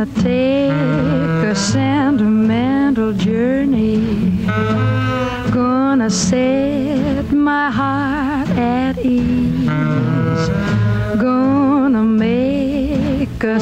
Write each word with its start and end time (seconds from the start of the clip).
Gonna 0.00 0.22
take 0.22 0.72
a 1.44 1.54
sentimental 1.54 3.12
journey. 3.12 4.46
Gonna 5.52 6.08
set 6.08 7.30
my 7.30 7.70
heart 7.70 8.48
at 8.56 8.96
ease. 9.04 10.48
Gonna 11.20 12.02
make 12.02 13.44
a 13.44 13.60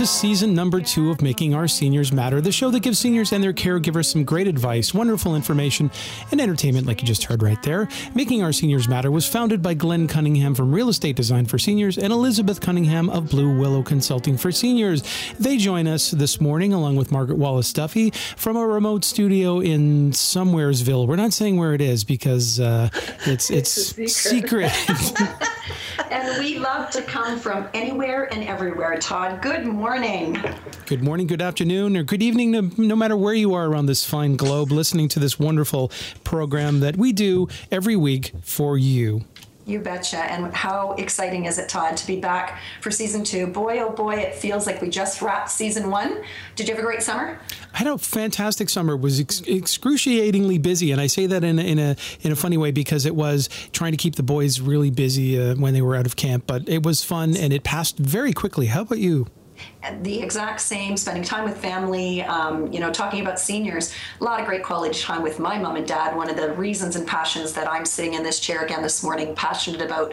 to 0.00 0.06
season 0.06 0.54
number 0.54 0.80
two 0.80 1.10
of 1.10 1.20
Making 1.20 1.54
Our 1.54 1.68
Seniors 1.68 2.10
Matter, 2.10 2.40
the 2.40 2.50
show 2.50 2.70
that 2.70 2.80
gives 2.80 2.98
seniors 2.98 3.32
and 3.34 3.44
their 3.44 3.52
caregivers 3.52 4.06
some 4.06 4.24
great 4.24 4.46
advice, 4.46 4.94
wonderful 4.94 5.36
information, 5.36 5.90
and 6.30 6.40
entertainment, 6.40 6.86
like 6.86 7.02
you 7.02 7.06
just 7.06 7.24
heard 7.24 7.42
right 7.42 7.62
there. 7.64 7.86
Making 8.14 8.42
Our 8.42 8.50
Seniors 8.50 8.88
Matter 8.88 9.10
was 9.10 9.28
founded 9.28 9.60
by 9.60 9.74
Glenn 9.74 10.08
Cunningham 10.08 10.54
from 10.54 10.72
Real 10.72 10.88
Estate 10.88 11.16
Design 11.16 11.44
for 11.44 11.58
Seniors 11.58 11.98
and 11.98 12.14
Elizabeth 12.14 12.62
Cunningham 12.62 13.10
of 13.10 13.28
Blue 13.28 13.54
Willow 13.58 13.82
Consulting 13.82 14.38
for 14.38 14.50
Seniors. 14.50 15.02
They 15.38 15.58
join 15.58 15.86
us 15.86 16.12
this 16.12 16.40
morning, 16.40 16.72
along 16.72 16.96
with 16.96 17.12
Margaret 17.12 17.36
Wallace 17.36 17.70
Duffy, 17.70 18.10
from 18.38 18.56
a 18.56 18.66
remote 18.66 19.04
studio 19.04 19.60
in 19.60 20.12
Somewheresville. 20.12 21.06
We're 21.06 21.16
not 21.16 21.34
saying 21.34 21.58
where 21.58 21.74
it 21.74 21.82
is 21.82 22.04
because 22.04 22.58
uh, 22.58 22.88
it's 23.26 23.50
it's, 23.50 23.70
secret. 24.16 24.72
And 26.10 26.38
we 26.38 26.58
love 26.58 26.90
to 26.90 27.02
come 27.02 27.38
from 27.38 27.68
anywhere 27.74 28.32
and 28.32 28.42
everywhere. 28.44 28.96
Todd, 28.98 29.42
good 29.42 29.66
morning. 29.66 30.40
Good 30.86 31.02
morning, 31.02 31.26
good 31.26 31.42
afternoon, 31.42 31.96
or 31.96 32.02
good 32.02 32.22
evening, 32.22 32.50
no, 32.50 32.70
no 32.76 32.96
matter 32.96 33.16
where 33.16 33.34
you 33.34 33.54
are 33.54 33.66
around 33.66 33.86
this 33.86 34.04
fine 34.04 34.36
globe, 34.36 34.72
listening 34.72 35.08
to 35.10 35.20
this 35.20 35.38
wonderful 35.38 35.90
program 36.24 36.80
that 36.80 36.96
we 36.96 37.12
do 37.12 37.48
every 37.70 37.96
week 37.96 38.32
for 38.42 38.78
you. 38.78 39.24
You 39.70 39.78
betcha. 39.78 40.18
And 40.18 40.52
how 40.52 40.92
exciting 40.92 41.44
is 41.44 41.58
it, 41.58 41.68
Todd, 41.68 41.96
to 41.96 42.06
be 42.06 42.20
back 42.20 42.58
for 42.80 42.90
season 42.90 43.22
two? 43.22 43.46
Boy, 43.46 43.78
oh 43.78 43.90
boy, 43.90 44.16
it 44.16 44.34
feels 44.34 44.66
like 44.66 44.82
we 44.82 44.90
just 44.90 45.22
wrapped 45.22 45.48
season 45.50 45.90
one. 45.90 46.22
Did 46.56 46.68
you 46.68 46.74
have 46.74 46.82
a 46.82 46.86
great 46.86 47.02
summer? 47.02 47.38
I 47.72 47.78
had 47.78 47.86
a 47.86 47.96
fantastic 47.96 48.68
summer. 48.68 48.94
It 48.94 49.00
was 49.00 49.20
ex- 49.20 49.42
excruciatingly 49.42 50.58
busy, 50.58 50.90
and 50.90 51.00
I 51.00 51.06
say 51.06 51.26
that 51.26 51.44
in 51.44 51.58
a, 51.60 51.62
in 51.62 51.78
a 51.78 51.96
in 52.22 52.32
a 52.32 52.36
funny 52.36 52.56
way 52.56 52.72
because 52.72 53.06
it 53.06 53.14
was 53.14 53.48
trying 53.72 53.92
to 53.92 53.96
keep 53.96 54.16
the 54.16 54.24
boys 54.24 54.60
really 54.60 54.90
busy 54.90 55.40
uh, 55.40 55.54
when 55.54 55.72
they 55.72 55.82
were 55.82 55.94
out 55.94 56.06
of 56.06 56.16
camp. 56.16 56.44
But 56.48 56.68
it 56.68 56.82
was 56.82 57.04
fun, 57.04 57.36
and 57.36 57.52
it 57.52 57.62
passed 57.62 57.96
very 57.96 58.32
quickly. 58.32 58.66
How 58.66 58.82
about 58.82 58.98
you? 58.98 59.28
The 60.02 60.20
exact 60.20 60.60
same 60.60 60.96
spending 60.96 61.22
time 61.24 61.44
with 61.44 61.56
family 61.56 62.22
um, 62.24 62.70
you 62.72 62.80
know 62.80 62.90
talking 62.92 63.20
about 63.22 63.38
seniors 63.38 63.94
a 64.20 64.24
lot 64.24 64.38
of 64.38 64.46
great 64.46 64.62
quality 64.62 64.98
time 65.00 65.22
with 65.22 65.38
my 65.38 65.56
mom 65.58 65.76
and 65.76 65.86
dad 65.86 66.14
one 66.14 66.28
of 66.28 66.36
the 66.36 66.52
reasons 66.52 66.96
and 66.96 67.06
passions 67.06 67.52
that 67.54 67.66
i'm 67.70 67.86
sitting 67.86 68.12
in 68.14 68.22
this 68.22 68.40
chair 68.40 68.62
again 68.62 68.82
this 68.82 69.02
morning 69.02 69.34
passionate 69.34 69.80
about 69.80 70.12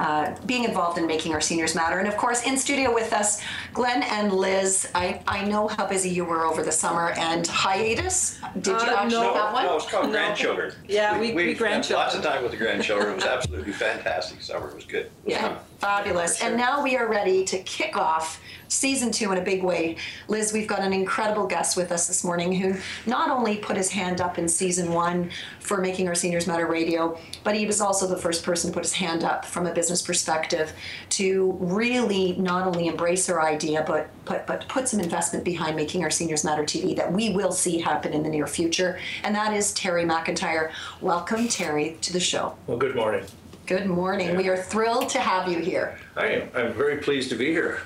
uh, 0.00 0.34
being 0.46 0.64
involved 0.64 0.98
in 0.98 1.06
making 1.06 1.32
our 1.32 1.40
seniors 1.40 1.76
matter 1.76 2.00
and 2.00 2.08
of 2.08 2.16
course 2.16 2.42
in 2.44 2.56
studio 2.56 2.92
with 2.92 3.12
us 3.12 3.40
glenn 3.72 4.02
and 4.02 4.32
liz 4.32 4.88
i, 4.96 5.20
I 5.28 5.44
know 5.44 5.68
how 5.68 5.86
busy 5.86 6.10
you 6.10 6.24
were 6.24 6.44
over 6.44 6.64
the 6.64 6.72
summer 6.72 7.10
and 7.10 7.46
hiatus 7.46 8.40
did 8.56 8.66
you 8.66 8.74
Uh, 8.74 8.96
actually 8.98 9.20
no. 9.22 9.34
have 9.34 9.52
one 9.54 9.64
No, 9.64 9.76
it's 9.76 9.86
called 9.88 10.06
No. 10.06 10.10
grandchildren. 10.12 10.74
Yeah, 10.88 11.18
we- 11.20 11.32
we 11.32 11.42
spent 11.54 11.58
grandchildren. 11.58 12.00
Lots 12.04 12.14
of 12.16 12.22
time 12.24 12.42
with 12.42 12.50
the 12.52 12.56
grandchildren. 12.58 13.12
It 13.12 13.14
was 13.16 13.24
absolutely 13.24 13.72
fantastic 13.72 14.42
summer. 14.42 14.68
It 14.70 14.74
was 14.76 14.84
good. 14.84 15.06
It 15.06 15.12
was 15.24 15.32
Yeah, 15.34 15.48
fun. 15.48 15.56
fabulous. 15.78 16.42
And 16.42 16.56
now 16.56 16.82
we 16.82 16.96
are 16.96 17.08
ready 17.08 17.44
to 17.46 17.58
kick 17.60 17.96
off 17.96 18.40
season 18.74 19.10
two 19.10 19.30
in 19.32 19.38
a 19.38 19.42
big 19.42 19.62
way. 19.62 19.96
Liz, 20.28 20.52
we've 20.52 20.66
got 20.66 20.80
an 20.80 20.92
incredible 20.92 21.46
guest 21.46 21.76
with 21.76 21.92
us 21.92 22.06
this 22.06 22.24
morning 22.24 22.52
who 22.52 22.74
not 23.06 23.30
only 23.30 23.56
put 23.56 23.76
his 23.76 23.90
hand 23.90 24.20
up 24.20 24.38
in 24.38 24.48
season 24.48 24.92
one 24.92 25.30
for 25.60 25.78
Making 25.78 26.08
Our 26.08 26.14
Seniors 26.14 26.46
Matter 26.46 26.66
Radio, 26.66 27.18
but 27.44 27.54
he 27.54 27.66
was 27.66 27.80
also 27.80 28.06
the 28.06 28.16
first 28.16 28.44
person 28.44 28.70
to 28.70 28.74
put 28.74 28.84
his 28.84 28.92
hand 28.92 29.24
up 29.24 29.44
from 29.44 29.66
a 29.66 29.72
business 29.72 30.02
perspective 30.02 30.72
to 31.10 31.56
really 31.60 32.32
not 32.36 32.66
only 32.66 32.88
embrace 32.88 33.28
our 33.28 33.40
idea, 33.40 33.84
but 33.86 34.08
but, 34.24 34.46
but 34.46 34.66
put 34.68 34.88
some 34.88 35.00
investment 35.00 35.44
behind 35.44 35.76
Making 35.76 36.02
Our 36.02 36.10
Seniors 36.10 36.44
Matter 36.44 36.62
TV 36.62 36.96
that 36.96 37.12
we 37.12 37.30
will 37.30 37.52
see 37.52 37.78
happen 37.78 38.14
in 38.14 38.22
the 38.22 38.30
near 38.30 38.46
future. 38.46 38.98
And 39.22 39.34
that 39.34 39.52
is 39.52 39.74
Terry 39.74 40.04
McIntyre. 40.04 40.72
Welcome, 41.02 41.46
Terry, 41.46 41.98
to 42.00 42.12
the 42.12 42.20
show. 42.20 42.56
Well, 42.66 42.78
good 42.78 42.96
morning. 42.96 43.24
Good 43.66 43.86
morning. 43.86 44.36
We 44.36 44.48
are 44.48 44.56
thrilled 44.56 45.08
to 45.10 45.20
have 45.20 45.48
you 45.48 45.58
here. 45.58 45.98
I 46.16 46.26
am. 46.26 46.50
I'm 46.54 46.72
very 46.72 46.98
pleased 46.98 47.30
to 47.30 47.36
be 47.36 47.46
here. 47.46 47.80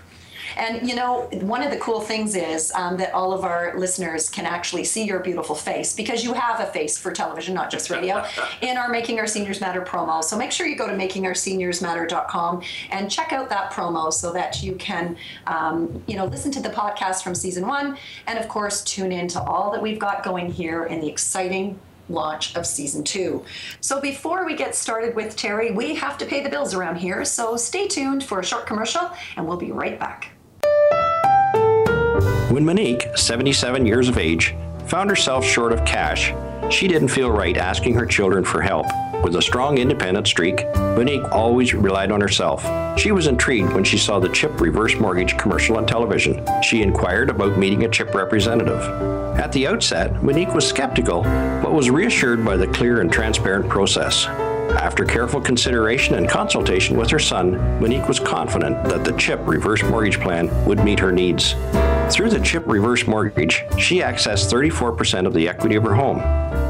And 0.57 0.89
you 0.89 0.95
know, 0.95 1.29
one 1.41 1.63
of 1.63 1.71
the 1.71 1.79
cool 1.79 2.01
things 2.01 2.35
is 2.35 2.73
um, 2.73 2.97
that 2.99 3.13
all 3.13 3.33
of 3.33 3.45
our 3.45 3.79
listeners 3.79 4.29
can 4.29 4.47
actually 4.47 4.85
see 4.85 5.05
your 5.05 5.21
beautiful 5.21 5.55
face 5.55 5.95
because 5.95 6.25
you 6.25 6.33
have 6.33 6.61
a 6.61 6.67
face 6.67 6.99
for 6.99 7.13
television, 7.13 7.55
not 7.55 7.71
just 7.71 7.91
radio, 7.91 8.25
in 8.63 8.77
our 8.77 8.89
Making 8.89 9.19
Our 9.19 9.27
Seniors 9.27 9.61
Matter 9.61 9.83
promo. 9.83 10.23
So 10.23 10.37
make 10.37 10.53
sure 10.53 10.67
you 10.67 10.77
go 10.77 10.87
to 10.87 10.95
makingourseniorsmatter.com 10.95 12.63
and 12.91 13.11
check 13.11 13.33
out 13.33 13.49
that 13.51 13.73
promo 13.73 14.13
so 14.13 14.33
that 14.33 14.63
you 14.63 14.75
can, 14.77 15.17
um, 15.47 16.03
you 16.07 16.17
know, 16.17 16.27
listen 16.27 16.51
to 16.53 16.61
the 16.61 16.71
podcast 16.71 17.23
from 17.23 17.35
season 17.35 17.67
one, 17.67 17.97
and 18.27 18.39
of 18.39 18.49
course, 18.49 18.83
tune 18.85 19.13
in 19.13 19.29
to 19.29 19.43
all 19.43 19.71
that 19.73 19.83
we've 19.83 19.99
got 19.99 20.23
going 20.23 20.51
here 20.51 20.85
in 20.85 21.01
the 21.01 21.09
exciting 21.09 21.79
launch 22.09 22.57
of 22.57 22.67
season 22.67 23.05
two. 23.05 23.45
So 23.81 24.01
before 24.01 24.47
we 24.47 24.57
get 24.57 24.75
started 24.75 25.15
with 25.15 25.37
Terry, 25.37 25.71
we 25.71 25.95
have 25.97 26.19
to 26.19 26.27
pay 26.27 26.43
the 26.43 26.49
bills 26.49 26.75
around 26.75 26.97
here. 26.97 27.25
So 27.25 27.57
stay 27.57 27.87
tuned 27.89 28.25
for 28.25 28.41
a 28.41 28.45
short 28.45 28.67
commercial, 28.67 29.11
and 29.37 29.47
we'll 29.47 29.57
be 29.57 29.73
right 29.73 29.99
back. 29.99 30.31
When 32.51 32.65
Monique, 32.65 33.17
77 33.17 33.87
years 33.87 34.09
of 34.09 34.19
age, 34.19 34.55
found 34.87 35.11
herself 35.11 35.45
short 35.45 35.73
of 35.73 35.85
cash, 35.85 36.33
she 36.71 36.89
didn't 36.89 37.09
feel 37.09 37.31
right 37.31 37.57
asking 37.57 37.95
her 37.95 38.07
children 38.07 38.45
for 38.45 38.61
help. 38.61 38.87
With 39.23 39.37
a 39.37 39.43
strong 39.43 39.79
independent 39.79 40.27
streak, 40.27 40.65
Monique 40.75 41.31
always 41.33 41.75
relied 41.75 42.13
on 42.13 42.21
herself. 42.21 42.65
She 42.99 43.13
was 43.13 43.27
intrigued 43.27 43.73
when 43.73 43.85
she 43.85 43.99
saw 43.99 44.19
the 44.19 44.29
CHIP 44.29 44.61
reverse 44.61 44.97
mortgage 44.97 45.37
commercial 45.39 45.77
on 45.77 45.87
television. 45.87 46.47
She 46.63 46.83
inquired 46.83 47.31
about 47.31 47.59
meeting 47.59 47.85
a 47.85 47.89
CHIP 47.89 48.15
representative. 48.15 48.81
At 49.39 49.53
the 49.53 49.67
outset, 49.67 50.23
Monique 50.23 50.55
was 50.55 50.67
skeptical, 50.67 51.23
but 51.23 51.73
was 51.73 51.91
reassured 51.91 52.45
by 52.45 52.57
the 52.57 52.67
clear 52.67 53.01
and 53.01 53.13
transparent 53.13 53.69
process. 53.69 54.27
After 54.27 55.05
careful 55.05 55.41
consideration 55.41 56.15
and 56.17 56.29
consultation 56.29 56.97
with 56.97 57.11
her 57.11 57.19
son, 57.19 57.81
Monique 57.81 58.07
was 58.07 58.21
confident 58.21 58.85
that 58.85 59.05
the 59.05 59.13
CHIP 59.13 59.41
reverse 59.47 59.83
mortgage 59.83 60.21
plan 60.21 60.49
would 60.67 60.85
meet 60.85 60.99
her 60.99 61.13
needs. 61.13 61.55
Through 62.11 62.31
the 62.31 62.41
CHIP 62.41 62.67
reverse 62.67 63.07
mortgage, 63.07 63.65
she 63.79 64.01
accessed 64.01 64.51
34% 64.51 65.27
of 65.27 65.35
the 65.35 65.47
equity 65.47 65.77
of 65.77 65.85
her 65.85 65.95
home. 65.95 66.19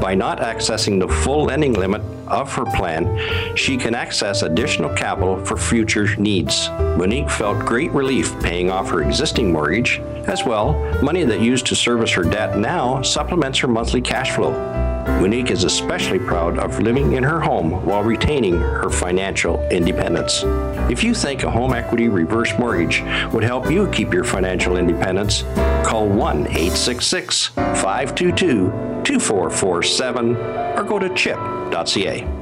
By 0.01 0.13
not 0.13 0.39
accessing 0.39 0.99
the 0.99 1.07
full 1.07 1.45
lending 1.45 1.73
limit 1.73 2.01
of 2.27 2.53
her 2.53 2.65
plan, 2.65 3.55
she 3.55 3.77
can 3.77 3.95
access 3.95 4.41
additional 4.41 4.93
capital 4.95 5.43
for 5.45 5.57
future 5.57 6.13
needs. 6.17 6.69
Monique 6.69 7.29
felt 7.29 7.65
great 7.65 7.91
relief 7.91 8.37
paying 8.41 8.69
off 8.69 8.89
her 8.89 9.01
existing 9.01 9.51
mortgage. 9.51 9.99
As 10.27 10.43
well, 10.43 10.73
money 11.01 11.23
that 11.23 11.39
used 11.39 11.65
to 11.67 11.75
service 11.75 12.11
her 12.11 12.23
debt 12.23 12.57
now 12.57 13.01
supplements 13.01 13.59
her 13.59 13.67
monthly 13.67 14.01
cash 14.01 14.31
flow. 14.31 14.88
Monique 15.19 15.51
is 15.51 15.65
especially 15.65 16.17
proud 16.17 16.57
of 16.57 16.79
living 16.79 17.11
in 17.13 17.23
her 17.23 17.41
home 17.41 17.85
while 17.85 18.03
retaining 18.03 18.57
her 18.57 18.89
financial 18.89 19.61
independence. 19.67 20.43
If 20.89 21.03
you 21.03 21.13
think 21.13 21.43
a 21.43 21.51
home 21.51 21.73
equity 21.73 22.07
reverse 22.07 22.57
mortgage 22.57 23.03
would 23.33 23.43
help 23.43 23.69
you 23.69 23.89
keep 23.89 24.13
your 24.13 24.23
financial 24.23 24.77
independence, 24.77 25.41
call 25.85 26.07
1 26.07 26.47
866 26.47 27.47
522 27.47 28.71
2447 29.03 30.35
or 30.37 30.83
go 30.83 30.99
to 30.99 31.13
chip.ca. 31.13 32.38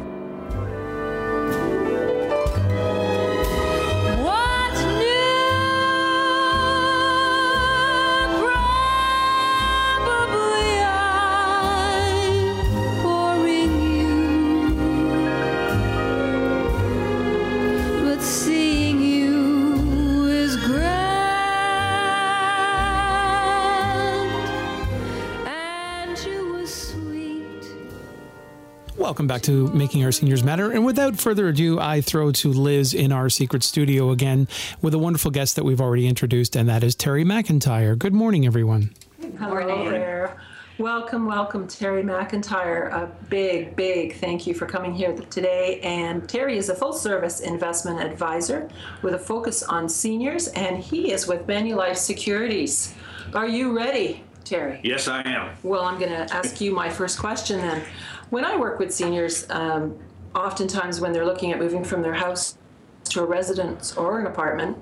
Welcome 29.07 29.25
back 29.25 29.43
to 29.43 29.69
Making 29.69 30.03
Our 30.03 30.11
Seniors 30.11 30.43
Matter. 30.43 30.69
And 30.69 30.85
without 30.85 31.17
further 31.17 31.47
ado, 31.47 31.79
I 31.79 32.01
throw 32.01 32.33
to 32.33 32.49
Liz 32.49 32.93
in 32.93 33.13
our 33.13 33.29
secret 33.29 33.63
studio 33.63 34.11
again 34.11 34.49
with 34.81 34.93
a 34.93 34.99
wonderful 34.99 35.31
guest 35.31 35.55
that 35.55 35.63
we've 35.63 35.79
already 35.79 36.07
introduced, 36.07 36.57
and 36.57 36.67
that 36.67 36.83
is 36.83 36.93
Terry 36.93 37.23
McIntyre. 37.23 37.97
Good 37.97 38.13
morning, 38.13 38.45
everyone. 38.45 38.93
Hello 39.39 39.89
there. 39.89 40.35
Welcome, 40.77 41.25
welcome, 41.25 41.69
Terry 41.69 42.03
McIntyre. 42.03 42.91
A 42.91 43.09
big, 43.29 43.77
big 43.77 44.17
thank 44.17 44.45
you 44.45 44.53
for 44.53 44.65
coming 44.65 44.93
here 44.93 45.15
today. 45.29 45.79
And 45.83 46.27
Terry 46.27 46.57
is 46.57 46.67
a 46.67 46.75
full 46.75 46.91
service 46.91 47.39
investment 47.39 48.01
advisor 48.01 48.69
with 49.03 49.13
a 49.13 49.19
focus 49.19 49.63
on 49.63 49.87
seniors, 49.87 50.49
and 50.49 50.83
he 50.83 51.13
is 51.13 51.27
with 51.27 51.47
Manulife 51.47 51.95
Securities. 51.95 52.93
Are 53.33 53.47
you 53.47 53.73
ready 53.73 54.25
Terry? 54.43 54.81
Yes, 54.83 55.07
I 55.07 55.21
am. 55.21 55.55
Well, 55.63 55.83
I'm 55.83 55.97
going 55.97 56.11
to 56.11 56.35
ask 56.35 56.59
you 56.59 56.73
my 56.73 56.89
first 56.89 57.17
question 57.19 57.59
then. 57.59 57.85
When 58.29 58.43
I 58.43 58.57
work 58.57 58.77
with 58.77 58.93
seniors, 58.93 59.49
um, 59.49 59.97
oftentimes 60.35 60.99
when 60.99 61.13
they're 61.13 61.25
looking 61.25 61.53
at 61.53 61.59
moving 61.59 61.83
from 61.83 62.01
their 62.01 62.13
house 62.13 62.57
to 63.05 63.21
a 63.21 63.25
residence 63.25 63.95
or 63.95 64.19
an 64.19 64.27
apartment, 64.27 64.77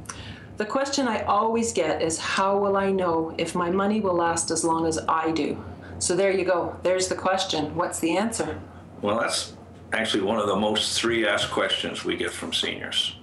the 0.58 0.66
question 0.66 1.08
I 1.08 1.22
always 1.24 1.72
get 1.72 2.02
is 2.02 2.18
how 2.18 2.58
will 2.58 2.76
I 2.76 2.92
know 2.92 3.36
if 3.38 3.54
my 3.54 3.70
money 3.70 4.02
will 4.02 4.16
last 4.16 4.50
as 4.50 4.64
long 4.64 4.88
as 4.88 4.98
I 5.08 5.32
do? 5.32 5.64
So 6.00 6.16
there 6.16 6.32
you 6.32 6.44
go. 6.44 6.76
There's 6.82 7.08
the 7.08 7.16
question. 7.16 7.76
What's 7.76 8.00
the 8.00 8.18
answer? 8.18 8.60
Well, 9.02 9.20
that's 9.20 9.54
actually 9.94 10.24
one 10.24 10.40
of 10.40 10.48
the 10.48 10.56
most 10.56 11.00
three 11.00 11.28
asked 11.28 11.52
questions 11.52 12.04
we 12.04 12.16
get 12.16 12.32
from 12.32 12.52
seniors. 12.52 13.16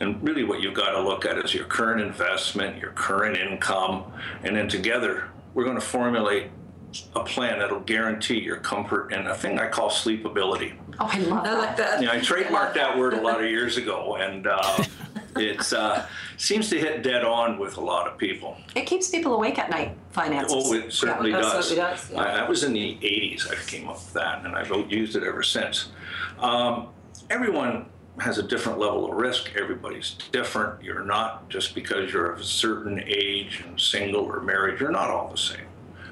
And 0.00 0.22
really, 0.22 0.44
what 0.44 0.60
you've 0.60 0.74
got 0.74 0.92
to 0.92 1.00
look 1.00 1.24
at 1.24 1.38
is 1.38 1.54
your 1.54 1.64
current 1.64 2.00
investment, 2.00 2.78
your 2.78 2.90
current 2.92 3.36
income, 3.36 4.04
and 4.44 4.54
then 4.54 4.68
together, 4.68 5.28
we're 5.54 5.64
going 5.64 5.78
to 5.78 5.84
formulate 5.84 6.50
a 7.14 7.24
plan 7.24 7.58
that'll 7.58 7.80
guarantee 7.80 8.40
your 8.40 8.56
comfort 8.58 9.12
and 9.12 9.26
a 9.28 9.34
thing 9.34 9.58
I 9.58 9.68
call 9.68 9.90
sleepability. 9.90 10.74
Oh, 11.00 11.08
I 11.10 11.18
love 11.18 11.44
I 11.46 11.54
like 11.58 11.76
that. 11.76 12.00
You 12.00 12.06
know, 12.06 12.12
I 12.12 12.18
trademarked 12.18 12.74
that 12.74 12.96
word 12.96 13.14
a 13.14 13.20
lot 13.20 13.42
of 13.42 13.48
years 13.50 13.76
ago, 13.76 14.16
and 14.16 14.46
uh, 14.46 14.84
it 15.36 15.72
uh, 15.72 16.06
seems 16.36 16.68
to 16.70 16.78
hit 16.78 17.02
dead 17.02 17.24
on 17.24 17.58
with 17.58 17.76
a 17.76 17.80
lot 17.80 18.06
of 18.06 18.16
people. 18.18 18.56
It 18.74 18.82
keeps 18.86 19.08
people 19.10 19.34
awake 19.34 19.58
at 19.58 19.70
night, 19.70 19.96
finances. 20.10 20.52
Oh, 20.66 20.72
it 20.74 20.92
certainly 20.92 21.30
Yeah, 21.30 21.40
does. 21.40 21.54
absolutely 21.54 21.84
does, 21.90 22.10
yeah. 22.12 22.20
I, 22.20 22.34
that 22.34 22.48
was 22.48 22.62
in 22.64 22.72
the 22.72 22.94
80s 23.02 23.50
I 23.50 23.54
came 23.68 23.88
up 23.88 23.96
with 23.96 24.12
that, 24.14 24.44
and 24.44 24.54
I've 24.54 24.70
used 24.90 25.16
it 25.16 25.24
ever 25.24 25.42
since. 25.42 25.88
Um, 26.38 26.88
everyone 27.30 27.86
has 28.20 28.38
a 28.38 28.42
different 28.44 28.78
level 28.78 29.10
of 29.10 29.16
risk. 29.16 29.50
Everybody's 29.56 30.14
different. 30.30 30.80
You're 30.84 31.04
not 31.04 31.48
just 31.48 31.74
because 31.74 32.12
you're 32.12 32.30
of 32.30 32.38
a 32.40 32.44
certain 32.44 33.02
age 33.06 33.64
and 33.66 33.80
single 33.80 34.20
or 34.24 34.40
married, 34.40 34.78
you're 34.78 34.92
not 34.92 35.10
all 35.10 35.28
the 35.28 35.36
same. 35.36 35.63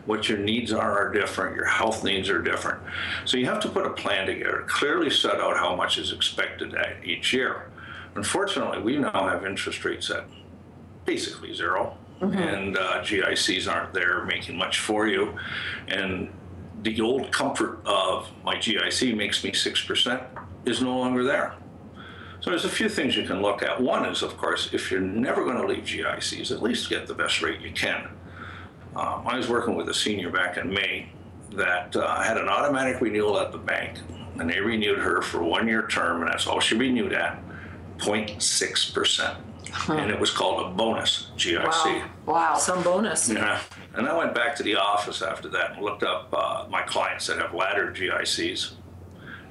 What 0.06 0.28
your 0.28 0.38
needs 0.38 0.72
are 0.72 0.98
are 0.98 1.12
different. 1.12 1.54
Your 1.54 1.66
health 1.66 2.02
needs 2.02 2.28
are 2.28 2.42
different. 2.42 2.80
So 3.24 3.36
you 3.36 3.46
have 3.46 3.60
to 3.60 3.68
put 3.68 3.86
a 3.86 3.90
plan 3.90 4.26
together, 4.26 4.64
clearly 4.66 5.10
set 5.10 5.40
out 5.40 5.56
how 5.56 5.76
much 5.76 5.98
is 5.98 6.12
expected 6.12 6.74
at 6.74 7.04
each 7.04 7.32
year. 7.32 7.70
Unfortunately, 8.14 8.82
we 8.82 8.98
now 8.98 9.28
have 9.28 9.46
interest 9.46 9.84
rates 9.84 10.10
at 10.10 10.24
basically 11.04 11.54
0 11.54 11.96
and 12.20 12.78
uh, 12.78 13.02
GICs 13.02 13.72
aren't 13.72 13.92
there 13.92 14.24
making 14.24 14.56
much 14.56 14.78
for 14.78 15.08
you. 15.08 15.36
And 15.88 16.32
the 16.82 17.00
old 17.00 17.32
comfort 17.32 17.80
of 17.84 18.28
my 18.44 18.56
GIC 18.56 19.16
makes 19.16 19.42
me 19.42 19.50
6% 19.50 20.26
is 20.64 20.80
no 20.80 20.96
longer 20.98 21.24
there. 21.24 21.54
So 22.40 22.50
there's 22.50 22.64
a 22.64 22.68
few 22.68 22.88
things 22.88 23.16
you 23.16 23.26
can 23.26 23.40
look 23.40 23.62
at. 23.62 23.80
One 23.80 24.04
is, 24.04 24.22
of 24.22 24.36
course, 24.36 24.70
if 24.72 24.90
you're 24.90 25.00
never 25.00 25.44
going 25.44 25.58
to 25.58 25.66
leave 25.66 25.84
GICs, 25.84 26.50
at 26.50 26.62
least 26.62 26.88
get 26.88 27.06
the 27.06 27.14
best 27.14 27.40
rate 27.40 27.60
you 27.60 27.72
can. 27.72 28.08
Um, 28.94 29.26
I 29.26 29.36
was 29.36 29.48
working 29.48 29.74
with 29.74 29.88
a 29.88 29.94
senior 29.94 30.30
back 30.30 30.56
in 30.58 30.72
May 30.72 31.08
that 31.52 31.94
uh, 31.96 32.20
had 32.22 32.36
an 32.36 32.48
automatic 32.48 33.00
renewal 33.00 33.38
at 33.38 33.52
the 33.52 33.58
bank, 33.58 33.98
and 34.38 34.48
they 34.48 34.60
renewed 34.60 34.98
her 34.98 35.22
for 35.22 35.42
one 35.42 35.66
year 35.66 35.86
term, 35.86 36.22
and 36.22 36.30
that's 36.30 36.46
all 36.46 36.60
she 36.60 36.76
renewed 36.76 37.12
at 37.12 37.38
0.6%. 37.98 39.36
And 39.88 40.10
it 40.10 40.20
was 40.20 40.30
called 40.30 40.66
a 40.66 40.70
bonus 40.74 41.30
GIC. 41.36 41.64
Wow. 41.64 42.10
Wow. 42.26 42.56
Some 42.56 42.82
bonus. 42.82 43.28
Yeah. 43.30 43.60
And 43.94 44.06
I 44.06 44.16
went 44.16 44.34
back 44.34 44.54
to 44.56 44.62
the 44.62 44.76
office 44.76 45.22
after 45.22 45.48
that 45.48 45.72
and 45.72 45.82
looked 45.82 46.02
up 46.02 46.28
uh, 46.32 46.66
my 46.68 46.82
clients 46.82 47.26
that 47.28 47.38
have 47.38 47.54
laddered 47.54 47.96
GICs, 47.96 48.72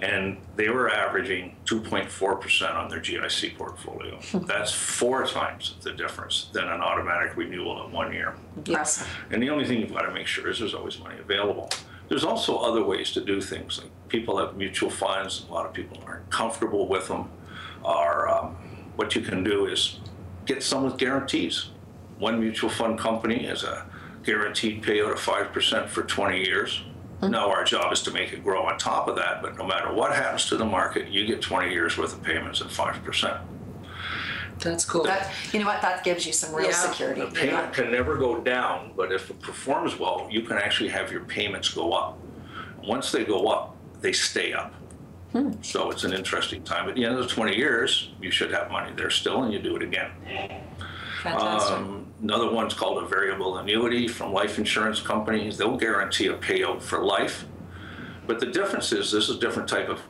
and 0.01 0.37
they 0.55 0.69
were 0.69 0.89
averaging 0.89 1.55
2.4% 1.65 2.75
on 2.75 2.89
their 2.89 2.99
GIC 2.99 3.55
portfolio. 3.55 4.19
That's 4.33 4.73
four 4.73 5.25
times 5.27 5.75
the 5.81 5.93
difference 5.93 6.49
than 6.53 6.63
an 6.63 6.81
automatic 6.81 7.37
renewal 7.37 7.85
in 7.85 7.91
one 7.91 8.11
year. 8.11 8.35
Yes. 8.65 9.05
And 9.29 9.41
the 9.41 9.49
only 9.49 9.65
thing 9.65 9.79
you've 9.79 9.93
got 9.93 10.01
to 10.01 10.11
make 10.13 10.27
sure 10.27 10.49
is 10.49 10.59
there's 10.59 10.73
always 10.73 10.99
money 10.99 11.19
available. 11.19 11.69
There's 12.09 12.23
also 12.23 12.57
other 12.57 12.83
ways 12.83 13.11
to 13.11 13.23
do 13.23 13.39
things. 13.41 13.79
Like 13.79 13.91
people 14.09 14.37
have 14.37 14.57
mutual 14.57 14.89
funds. 14.89 15.45
A 15.47 15.53
lot 15.53 15.65
of 15.65 15.73
people 15.73 15.97
aren't 16.05 16.29
comfortable 16.31 16.87
with 16.87 17.07
them. 17.07 17.29
Or 17.83 18.27
um, 18.27 18.55
what 18.95 19.15
you 19.15 19.21
can 19.21 19.43
do 19.43 19.67
is 19.67 19.99
get 20.45 20.63
some 20.63 20.83
with 20.83 20.97
guarantees. 20.97 21.69
One 22.17 22.39
mutual 22.39 22.69
fund 22.69 22.99
company 22.99 23.45
has 23.45 23.63
a 23.63 23.85
guaranteed 24.23 24.83
payout 24.83 25.11
of 25.11 25.19
five 25.19 25.51
percent 25.53 25.89
for 25.89 26.03
20 26.03 26.43
years. 26.43 26.83
Now 27.29 27.49
our 27.51 27.63
job 27.63 27.93
is 27.93 28.01
to 28.03 28.11
make 28.11 28.33
it 28.33 28.43
grow 28.43 28.63
on 28.65 28.77
top 28.77 29.07
of 29.07 29.15
that. 29.17 29.41
But 29.41 29.57
no 29.57 29.65
matter 29.65 29.93
what 29.93 30.15
happens 30.15 30.47
to 30.47 30.57
the 30.57 30.65
market, 30.65 31.09
you 31.09 31.25
get 31.27 31.41
20 31.41 31.71
years 31.71 31.97
worth 31.97 32.13
of 32.13 32.23
payments 32.23 32.61
at 32.61 32.71
five 32.71 33.03
percent. 33.03 33.37
That's 34.59 34.85
cool. 34.85 35.03
That, 35.03 35.31
you 35.53 35.59
know 35.59 35.65
what? 35.65 35.81
That 35.81 36.03
gives 36.03 36.25
you 36.25 36.33
some 36.33 36.53
real 36.53 36.67
Yeah. 36.67 36.73
security. 36.73 37.21
The 37.21 37.27
payment 37.31 37.73
can 37.73 37.91
never 37.91 38.15
go 38.17 38.39
down, 38.41 38.91
but 38.95 39.11
if 39.11 39.29
it 39.31 39.39
performs 39.41 39.97
well, 39.97 40.27
you 40.29 40.41
can 40.41 40.57
actually 40.57 40.89
have 40.89 41.11
your 41.11 41.21
payments 41.21 41.69
go 41.69 41.93
up. 41.93 42.19
Once 42.83 43.11
they 43.11 43.23
go 43.23 43.47
up, 43.47 43.75
they 44.01 44.11
stay 44.11 44.53
up. 44.53 44.73
So 45.61 45.89
it's 45.91 46.03
an 46.03 46.11
interesting 46.13 46.61
time. 46.63 46.89
At 46.89 46.95
the 46.95 47.05
end 47.05 47.15
of 47.15 47.21
the 47.21 47.27
20 47.33 47.55
years, 47.55 48.11
you 48.21 48.29
should 48.31 48.51
have 48.51 48.69
money 48.69 48.91
there 48.97 49.09
still, 49.09 49.43
and 49.43 49.53
you 49.53 49.59
do 49.59 49.75
it 49.77 49.81
again. 49.81 50.11
Fantastic. 51.23 51.77
Um, 51.77 52.00
another 52.21 52.49
one's 52.49 52.73
called 52.73 53.01
a 53.03 53.07
variable 53.07 53.57
annuity 53.57 54.07
from 54.07 54.31
life 54.33 54.57
insurance 54.57 55.01
companies. 55.01 55.57
They'll 55.57 55.77
guarantee 55.77 56.27
a 56.27 56.37
payout 56.37 56.81
for 56.81 57.03
life. 57.03 57.45
But 58.27 58.39
the 58.39 58.45
difference 58.45 58.91
is 58.91 59.11
this 59.11 59.29
is 59.29 59.37
a 59.37 59.39
different 59.39 59.67
type 59.67 59.89
of 59.89 60.01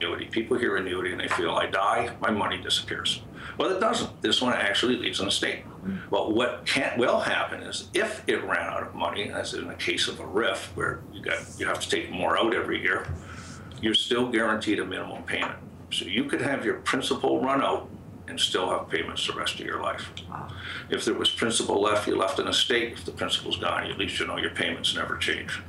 annuity. 0.00 0.26
People 0.26 0.58
hear 0.58 0.76
annuity 0.76 1.12
and 1.12 1.20
they 1.20 1.28
feel 1.28 1.50
I 1.52 1.66
die, 1.66 2.14
my 2.20 2.30
money 2.30 2.58
disappears. 2.58 3.22
Well, 3.56 3.70
it 3.70 3.80
doesn't. 3.80 4.22
This 4.22 4.40
one 4.40 4.52
actually 4.52 4.96
leaves 4.96 5.20
an 5.20 5.28
estate. 5.28 5.64
Mm-hmm. 5.64 5.96
But 6.10 6.34
what 6.34 6.64
can't 6.66 6.98
well 6.98 7.20
happen 7.20 7.62
is 7.62 7.88
if 7.94 8.22
it 8.26 8.42
ran 8.44 8.68
out 8.68 8.82
of 8.82 8.94
money, 8.94 9.30
as 9.30 9.54
in 9.54 9.66
the 9.66 9.74
case 9.74 10.06
of 10.06 10.20
a 10.20 10.24
RRIF, 10.24 10.66
where 10.76 11.00
you 11.12 11.22
got 11.22 11.38
you 11.58 11.66
have 11.66 11.80
to 11.80 11.88
take 11.88 12.10
more 12.10 12.38
out 12.38 12.54
every 12.54 12.80
year, 12.80 13.06
you're 13.80 13.94
still 13.94 14.28
guaranteed 14.28 14.78
a 14.78 14.84
minimum 14.84 15.22
payment. 15.24 15.58
So 15.90 16.04
you 16.04 16.24
could 16.24 16.42
have 16.42 16.64
your 16.64 16.74
principal 16.80 17.40
run 17.40 17.62
out 17.62 17.88
and 18.28 18.38
still 18.38 18.68
have 18.70 18.88
payments 18.88 19.26
the 19.26 19.32
rest 19.32 19.58
of 19.58 19.66
your 19.66 19.80
life. 19.80 20.10
If 20.90 21.04
there 21.04 21.14
was 21.14 21.30
principal 21.30 21.80
left, 21.80 22.06
you 22.06 22.16
left 22.16 22.38
an 22.38 22.48
estate. 22.48 22.92
If 22.92 23.04
the 23.04 23.12
principal's 23.12 23.56
gone, 23.56 23.84
at 23.84 23.98
least 23.98 24.18
you 24.20 24.26
know 24.26 24.36
your 24.36 24.50
payments 24.50 24.94
never 24.94 25.16
change. 25.16 25.60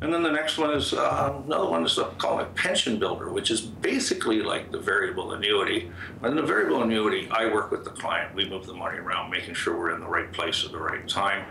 And 0.00 0.12
then 0.12 0.24
the 0.24 0.32
next 0.32 0.58
one 0.58 0.72
is 0.72 0.92
uh, 0.92 1.40
another 1.46 1.68
one 1.68 1.84
is 1.84 1.98
called 2.18 2.40
a 2.40 2.46
pension 2.46 2.98
builder, 2.98 3.30
which 3.30 3.52
is 3.52 3.60
basically 3.60 4.42
like 4.42 4.72
the 4.72 4.80
variable 4.80 5.32
annuity. 5.32 5.92
But 6.20 6.30
in 6.30 6.36
the 6.36 6.42
variable 6.42 6.82
annuity, 6.82 7.28
I 7.30 7.46
work 7.46 7.70
with 7.70 7.84
the 7.84 7.90
client. 7.90 8.34
We 8.34 8.48
move 8.48 8.66
the 8.66 8.74
money 8.74 8.98
around, 8.98 9.30
making 9.30 9.54
sure 9.54 9.78
we're 9.78 9.94
in 9.94 10.00
the 10.00 10.08
right 10.08 10.32
place 10.32 10.64
at 10.64 10.72
the 10.72 10.78
right 10.78 11.08
time. 11.08 11.46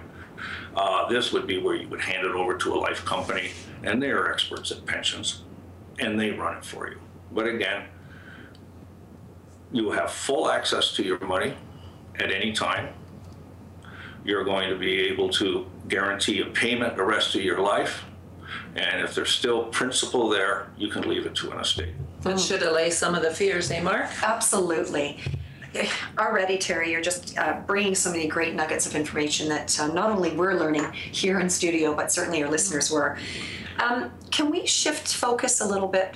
Uh, 0.75 1.07
this 1.07 1.31
would 1.31 1.47
be 1.47 1.59
where 1.59 1.75
you 1.75 1.87
would 1.87 2.01
hand 2.01 2.25
it 2.25 2.33
over 2.33 2.57
to 2.57 2.73
a 2.73 2.75
life 2.75 3.05
company, 3.05 3.51
and 3.83 4.03
they 4.03 4.09
are 4.09 4.33
experts 4.33 4.71
at 4.71 4.85
pensions, 4.85 5.43
and 5.99 6.19
they 6.19 6.31
run 6.31 6.57
it 6.57 6.65
for 6.65 6.89
you. 6.89 6.99
But 7.31 7.47
again, 7.47 7.85
you 9.71 9.91
have 9.91 10.11
full 10.11 10.49
access 10.49 10.93
to 10.95 11.03
your 11.03 11.19
money 11.19 11.53
at 12.19 12.31
any 12.31 12.51
time. 12.51 12.93
You're 14.23 14.43
going 14.43 14.69
to 14.69 14.75
be 14.75 14.99
able 15.01 15.29
to 15.29 15.65
guarantee 15.87 16.41
a 16.41 16.45
payment 16.45 16.95
the 16.95 17.03
rest 17.03 17.35
of 17.35 17.41
your 17.41 17.59
life. 17.59 18.03
And 18.75 19.01
if 19.01 19.15
there's 19.15 19.31
still 19.31 19.65
principal 19.65 20.29
there, 20.29 20.67
you 20.77 20.89
can 20.89 21.07
leave 21.09 21.25
it 21.25 21.35
to 21.35 21.51
an 21.51 21.59
estate. 21.59 21.93
That 22.21 22.39
should 22.39 22.63
allay 22.63 22.89
some 22.89 23.15
of 23.15 23.23
the 23.23 23.31
fears, 23.31 23.71
eh, 23.71 23.81
Mark? 23.81 24.09
Absolutely. 24.23 25.19
Already, 26.19 26.57
Terry, 26.57 26.91
you're 26.91 27.01
just 27.01 27.37
uh, 27.37 27.61
bringing 27.65 27.95
so 27.95 28.11
many 28.11 28.27
great 28.27 28.53
nuggets 28.53 28.85
of 28.85 28.95
information 28.95 29.49
that 29.49 29.79
uh, 29.79 29.87
not 29.87 30.11
only 30.11 30.35
we're 30.35 30.53
learning 30.53 30.91
here 30.91 31.39
in 31.39 31.49
studio, 31.49 31.95
but 31.95 32.11
certainly 32.11 32.43
our 32.43 32.49
listeners 32.49 32.91
were. 32.91 33.17
Um, 33.79 34.11
can 34.29 34.51
we 34.51 34.65
shift 34.65 35.13
focus 35.13 35.61
a 35.61 35.65
little 35.65 35.87
bit 35.87 36.13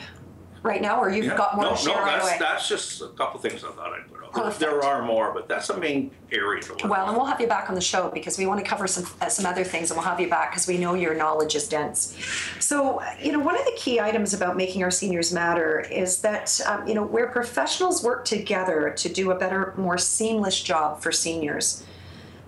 right 0.65 0.81
now, 0.81 0.99
or 0.99 1.09
you've 1.09 1.25
Yeah. 1.25 1.37
got 1.37 1.55
more 1.55 1.65
no, 1.65 1.71
to 1.71 1.77
share 1.77 1.95
no, 1.95 2.05
that's, 2.05 2.39
that's 2.39 2.67
just 2.67 3.01
a 3.01 3.09
couple 3.09 3.39
things 3.39 3.63
I 3.63 3.69
thought 3.69 3.93
I'd 3.93 4.11
put 4.11 4.23
up. 4.23 4.33
Perfect. 4.33 4.59
There 4.59 4.83
are 4.83 5.01
more, 5.03 5.31
but 5.31 5.47
that's 5.47 5.67
the 5.67 5.77
main 5.77 6.11
area 6.31 6.61
Well, 6.83 7.07
and 7.07 7.15
we'll 7.15 7.27
have 7.27 7.39
you 7.39 7.47
back 7.47 7.69
on 7.69 7.75
the 7.75 7.81
show 7.81 8.09
because 8.09 8.37
we 8.37 8.45
want 8.47 8.59
to 8.59 8.65
cover 8.65 8.87
some 8.87 9.05
uh, 9.21 9.29
some 9.29 9.45
other 9.45 9.63
things, 9.63 9.91
and 9.91 9.97
we'll 9.97 10.07
have 10.07 10.19
you 10.19 10.27
back 10.27 10.51
because 10.51 10.67
we 10.67 10.77
know 10.77 10.93
your 10.95 11.13
knowledge 11.13 11.55
is 11.55 11.69
dense. 11.69 12.17
So, 12.59 13.01
you 13.21 13.31
know, 13.31 13.39
one 13.39 13.57
of 13.57 13.63
the 13.65 13.73
key 13.77 13.99
items 13.99 14.33
about 14.33 14.57
making 14.57 14.83
our 14.83 14.91
seniors 14.91 15.31
matter 15.31 15.81
is 15.81 16.21
that 16.21 16.59
um, 16.65 16.85
you 16.87 16.95
know 16.95 17.03
where 17.03 17.27
professionals 17.27 18.03
work 18.03 18.25
together 18.25 18.93
to 18.97 19.07
do 19.07 19.31
a 19.31 19.35
better, 19.35 19.73
more 19.77 19.97
seamless 19.97 20.59
job 20.61 21.01
for 21.01 21.11
seniors. 21.11 21.85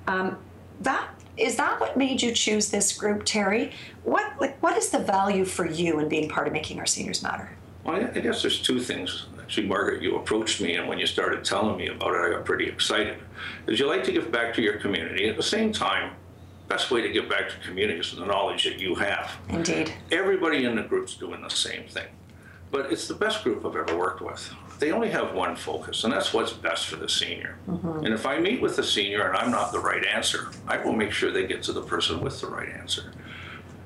Um, 0.07 0.37
that 0.81 1.07
is 1.37 1.55
that 1.57 1.79
what 1.79 1.95
made 1.95 2.21
you 2.21 2.31
choose 2.31 2.69
this 2.69 2.97
group, 2.97 3.23
Terry? 3.23 3.71
What 4.03 4.33
like 4.41 4.61
what 4.61 4.75
is 4.75 4.89
the 4.89 4.99
value 4.99 5.45
for 5.45 5.65
you 5.65 5.99
in 5.99 6.09
being 6.09 6.27
part 6.27 6.47
of 6.47 6.53
making 6.53 6.79
our 6.79 6.85
seniors 6.85 7.21
matter? 7.21 7.51
Well, 7.87 7.95
I 7.95 7.99
I 8.15 8.19
guess 8.19 8.41
there's 8.41 8.61
two 8.61 8.79
things. 8.79 9.27
Actually, 9.41 9.67
Margaret, 9.67 10.03
you 10.03 10.17
approached 10.17 10.59
me, 10.59 10.75
and 10.75 10.89
when 10.89 10.99
you 10.99 11.07
started 11.07 11.45
telling 11.45 11.77
me 11.77 11.87
about 11.87 12.13
it, 12.13 12.19
I 12.21 12.29
got 12.31 12.45
pretty 12.45 12.67
excited. 12.67 13.17
Because 13.65 13.79
you 13.79 13.87
like 13.87 14.03
to 14.03 14.11
give 14.11 14.29
back 14.29 14.53
to 14.55 14.61
your 14.61 14.77
community. 14.77 15.29
At 15.29 15.37
the 15.37 15.43
same 15.43 15.71
time, 15.71 16.13
best 16.67 16.91
way 16.91 17.01
to 17.01 17.09
give 17.09 17.29
back 17.29 17.49
to 17.49 17.55
community 17.65 17.99
is 17.99 18.13
the 18.13 18.25
knowledge 18.25 18.65
that 18.65 18.77
you 18.79 18.93
have. 18.95 19.31
Indeed. 19.47 19.93
Everybody 20.11 20.65
in 20.65 20.75
the 20.75 20.83
group's 20.83 21.15
doing 21.15 21.41
the 21.41 21.49
same 21.49 21.87
thing. 21.87 22.07
But 22.71 22.91
it's 22.91 23.07
the 23.07 23.13
best 23.13 23.45
group 23.45 23.65
I've 23.65 23.77
ever 23.77 23.97
worked 23.97 24.21
with. 24.21 24.53
they 24.79 24.91
only 24.91 25.09
have 25.09 25.33
one 25.33 25.55
focus, 25.55 26.03
and 26.03 26.11
that's 26.11 26.33
what's 26.33 26.51
best 26.51 26.87
for 26.87 26.97
the 26.97 27.07
senior. 27.07 27.57
Mm-hmm. 27.69 28.05
And 28.05 28.13
if 28.13 28.25
I 28.25 28.37
meet 28.37 28.61
with 28.61 28.75
the 28.75 28.83
senior 28.83 29.29
and 29.29 29.37
I'm 29.37 29.49
not 29.49 29.71
the 29.71 29.79
right 29.79 30.05
answer, 30.05 30.51
I 30.67 30.77
will 30.77 30.93
make 30.93 31.13
sure 31.13 31.31
they 31.31 31.47
get 31.47 31.63
to 31.63 31.71
the 31.71 31.81
person 31.81 32.19
with 32.19 32.41
the 32.41 32.47
right 32.47 32.69
answer. 32.69 33.13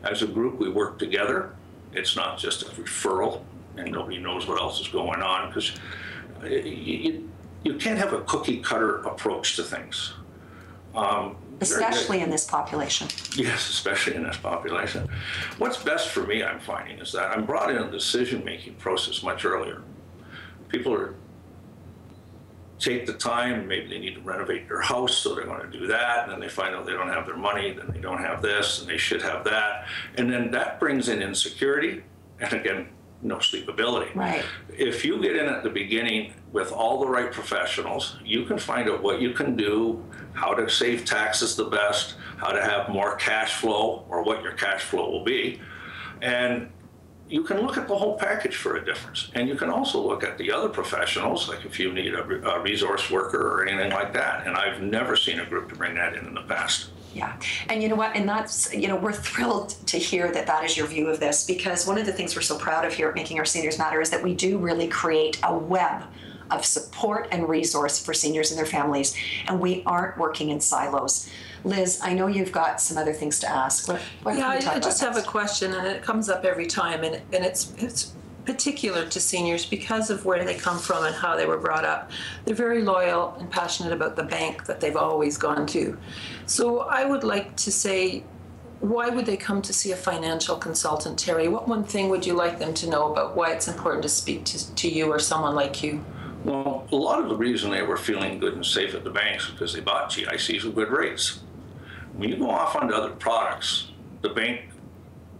As 0.04 0.24
a 0.24 0.28
group, 0.28 0.58
we 0.58 0.70
work 0.70 0.98
together. 0.98 1.54
It's 1.94 2.16
not 2.16 2.40
just 2.40 2.64
a 2.64 2.66
referral, 2.66 3.44
and 3.78 3.92
nobody 3.92 4.18
knows 4.18 4.48
what 4.48 4.60
else 4.60 4.80
is 4.82 4.88
going 4.88 5.22
on 5.22 5.48
because 5.48 5.74
you, 6.44 6.60
you, 6.60 7.30
you 7.64 7.74
can't 7.76 7.98
have 7.98 8.14
a 8.14 8.22
cookie 8.22 8.60
cutter 8.60 8.98
approach 9.04 9.56
to 9.56 9.64
things. 9.64 10.14
Um. 10.96 11.38
Especially 11.62 12.22
in 12.22 12.32
this 12.32 12.46
population. 12.46 13.08
Yes, 13.36 13.70
especially 13.70 14.16
in 14.16 14.24
this 14.24 14.38
population. 14.38 15.08
What's 15.60 15.78
best 15.78 16.10
for 16.10 16.26
me, 16.26 16.44
I'm 16.44 16.60
finding, 16.60 16.98
is 16.98 17.12
that 17.12 17.30
I'm 17.38 17.46
brought 17.46 17.70
in 17.70 17.78
a 17.78 17.92
decision-making 17.92 18.74
process 18.76 19.22
much 19.22 19.46
earlier. 19.46 19.84
People 20.70 20.92
are 20.92 21.14
take 22.80 23.06
the 23.06 23.14
time, 23.14 23.68
maybe 23.68 23.88
they 23.88 24.00
need 24.00 24.16
to 24.16 24.22
renovate 24.22 24.68
their 24.68 24.82
house, 24.82 25.16
so 25.16 25.36
they're 25.36 25.46
going 25.46 25.62
to 25.72 25.80
do 25.80 25.86
that, 25.86 26.24
and 26.24 26.32
then 26.32 26.40
they 26.40 26.50
find 26.50 26.76
out 26.76 26.84
they 26.84 26.94
don't 26.94 27.10
have 27.10 27.28
their 27.28 27.38
money, 27.38 27.72
then 27.74 27.88
they 27.94 28.00
don't 28.00 28.18
have 28.18 28.42
this, 28.42 28.82
and 28.82 28.90
they 28.90 28.98
should 28.98 29.22
have 29.22 29.44
that, 29.44 29.86
and 30.18 30.34
then 30.34 30.50
that 30.50 30.80
brings 30.80 31.08
in 31.08 31.22
insecurity, 31.22 32.04
and 32.40 32.54
again, 32.54 32.88
no 33.24 33.38
sleepability. 33.38 34.14
Right. 34.16 34.44
If 34.70 35.06
you 35.06 35.22
get 35.22 35.36
in 35.36 35.48
at 35.48 35.64
the 35.64 35.70
beginning 35.70 36.34
with 36.52 36.72
all 36.72 37.00
the 37.00 37.08
right 37.08 37.32
professionals, 37.32 38.18
you 38.24 38.46
can 38.46 38.58
find 38.58 38.90
out 38.90 39.02
what 39.02 39.22
you 39.22 39.32
can 39.32 39.56
do, 39.56 40.04
how 40.34 40.54
to 40.54 40.70
save 40.70 41.06
taxes 41.06 41.56
the 41.56 41.66
best, 41.66 42.16
how 42.38 42.52
to 42.52 42.62
have 42.62 42.90
more 42.90 43.16
cash 43.16 43.56
flow, 43.56 44.06
or 44.10 44.24
what 44.24 44.42
your 44.42 44.54
cash 44.54 44.82
flow 44.82 45.10
will 45.10 45.24
be, 45.24 45.62
and 46.22 46.70
you 47.32 47.44
can 47.44 47.62
look 47.62 47.78
at 47.78 47.88
the 47.88 47.96
whole 47.96 48.18
package 48.18 48.58
for 48.58 48.76
a 48.76 48.84
difference. 48.84 49.32
And 49.34 49.48
you 49.48 49.56
can 49.56 49.70
also 49.70 50.06
look 50.06 50.22
at 50.24 50.38
the 50.38 50.52
other 50.52 50.68
professionals, 50.68 51.48
like 51.48 51.66
if 51.66 51.80
you 51.80 51.94
need 51.94 52.14
a, 52.14 52.24
a 52.24 52.62
resource 52.62 53.10
worker 53.10 53.42
or 53.42 53.66
anything 53.66 53.92
like 53.92 54.14
that. 54.14 54.46
And 54.46 54.58
I've 54.58 54.82
never 54.82 55.16
seen 55.16 55.40
a 55.40 55.46
group 55.46 55.70
to 55.70 55.76
bring 55.76 55.96
that 55.96 56.14
in 56.14 56.28
in 56.28 56.34
the 56.34 56.42
past. 56.42 56.90
Yeah. 57.14 57.38
And 57.70 57.84
you 57.84 57.90
know 57.90 57.96
what? 57.96 58.16
And 58.16 58.28
that's, 58.28 58.74
you 58.74 58.88
know, 58.88 58.96
we're 58.96 59.12
thrilled 59.12 59.70
to 59.88 59.98
hear 59.98 60.32
that 60.32 60.48
that 60.48 60.64
is 60.64 60.78
your 60.78 60.88
view 60.88 61.08
of 61.08 61.20
this 61.20 61.46
because 61.46 61.86
one 61.86 61.98
of 61.98 62.06
the 62.06 62.14
things 62.14 62.36
we're 62.36 62.42
so 62.42 62.58
proud 62.58 62.86
of 62.86 62.94
here 62.94 63.10
at 63.10 63.16
Making 63.16 63.38
Our 63.40 63.46
Seniors 63.46 63.78
Matter 63.78 64.02
is 64.02 64.10
that 64.10 64.24
we 64.24 64.34
do 64.34 64.58
really 64.58 64.88
create 64.88 65.40
a 65.44 65.56
web 65.56 66.04
of 66.52 66.66
support 66.66 67.28
and 67.32 67.48
resource 67.48 68.04
for 68.04 68.14
seniors 68.14 68.52
and 68.52 68.58
their 68.58 68.66
families. 68.66 69.16
And 69.48 69.60
we 69.60 69.84
aren't 69.86 70.18
working 70.18 70.50
in 70.50 70.60
silos. 70.60 71.30
Liz, 71.64 72.00
I 72.04 72.14
know 72.14 72.28
you've 72.28 72.52
got 72.52 72.82
some 72.82 72.98
other 72.98 73.14
things 73.14 73.40
to 73.40 73.50
ask. 73.50 73.88
What, 73.88 74.02
what 74.24 74.38
Yeah, 74.38 74.50
I, 74.50 74.76
I 74.76 74.80
just 74.80 75.00
have 75.02 75.16
a 75.16 75.22
question, 75.22 75.74
and 75.74 75.88
it 75.88 76.02
comes 76.02 76.28
up 76.28 76.44
every 76.44 76.66
time, 76.66 77.04
and, 77.04 77.22
and 77.32 77.46
it's 77.46 77.74
it's 77.78 78.14
particular 78.46 79.06
to 79.08 79.20
seniors 79.20 79.66
because 79.66 80.10
of 80.10 80.26
where 80.26 80.44
they 80.44 80.56
come 80.56 80.80
from 80.80 81.06
and 81.06 81.16
how 81.16 81.36
they 81.36 81.46
were 81.46 81.58
brought 81.58 81.86
up. 81.86 82.12
They're 82.46 82.56
very 82.56 82.82
loyal 82.82 83.36
and 83.40 83.50
passionate 83.50 83.94
about 83.94 84.16
the 84.16 84.24
bank 84.24 84.66
that 84.66 84.82
they've 84.82 84.96
always 84.96 85.38
gone 85.38 85.68
to. 85.68 85.98
So 86.46 86.80
I 86.80 87.06
would 87.06 87.24
like 87.24 87.56
to 87.58 87.72
say, 87.72 88.24
why 88.80 89.10
would 89.10 89.28
they 89.28 89.38
come 89.38 89.62
to 89.62 89.74
see 89.74 89.92
a 89.92 89.96
financial 89.96 90.56
consultant, 90.56 91.20
Terry? 91.20 91.48
What 91.48 91.68
one 91.68 91.84
thing 91.84 92.10
would 92.10 92.26
you 92.26 92.34
like 92.34 92.58
them 92.58 92.74
to 92.76 92.90
know 92.90 93.12
about 93.12 93.36
why 93.36 93.52
it's 93.52 93.68
important 93.68 94.02
to 94.04 94.10
speak 94.10 94.44
to, 94.46 94.76
to 94.76 94.90
you 94.90 95.12
or 95.12 95.20
someone 95.20 95.54
like 95.54 95.84
you? 95.84 96.04
Well, 96.44 96.88
a 96.92 96.96
lot 96.96 97.22
of 97.22 97.30
the 97.30 97.36
reason 97.36 97.70
they 97.70 97.84
were 97.84 97.98
feeling 97.98 98.40
good 98.40 98.56
and 98.56 98.66
safe 98.66 98.96
at 98.96 99.04
the 99.04 99.12
banks 99.12 99.46
is 99.46 99.52
because 99.52 99.74
they 99.74 99.82
bought 99.82 100.10
GICs 100.10 100.64
with 100.64 100.74
good 100.74 100.90
rates. 100.90 101.42
When 102.14 102.30
you 102.30 102.38
go 102.38 102.50
off 102.50 102.76
onto 102.76 102.96
other 102.96 103.12
products, 103.12 103.92
the 104.22 104.30
bank 104.30 104.71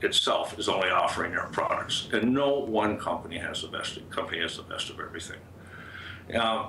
itself 0.04 0.58
is 0.58 0.68
only 0.70 0.90
offering 0.90 1.32
their 1.32 1.46
products, 1.48 2.08
and 2.14 2.34
no 2.34 2.60
one 2.60 2.98
company 2.98 3.38
has 3.38 3.62
the 3.62 3.68
best. 3.68 3.98
Company 4.10 4.42
has 4.42 4.58
the 4.58 4.64
best 4.64 4.90
of 4.90 5.00
everything. 5.00 5.40
Um, 6.40 6.68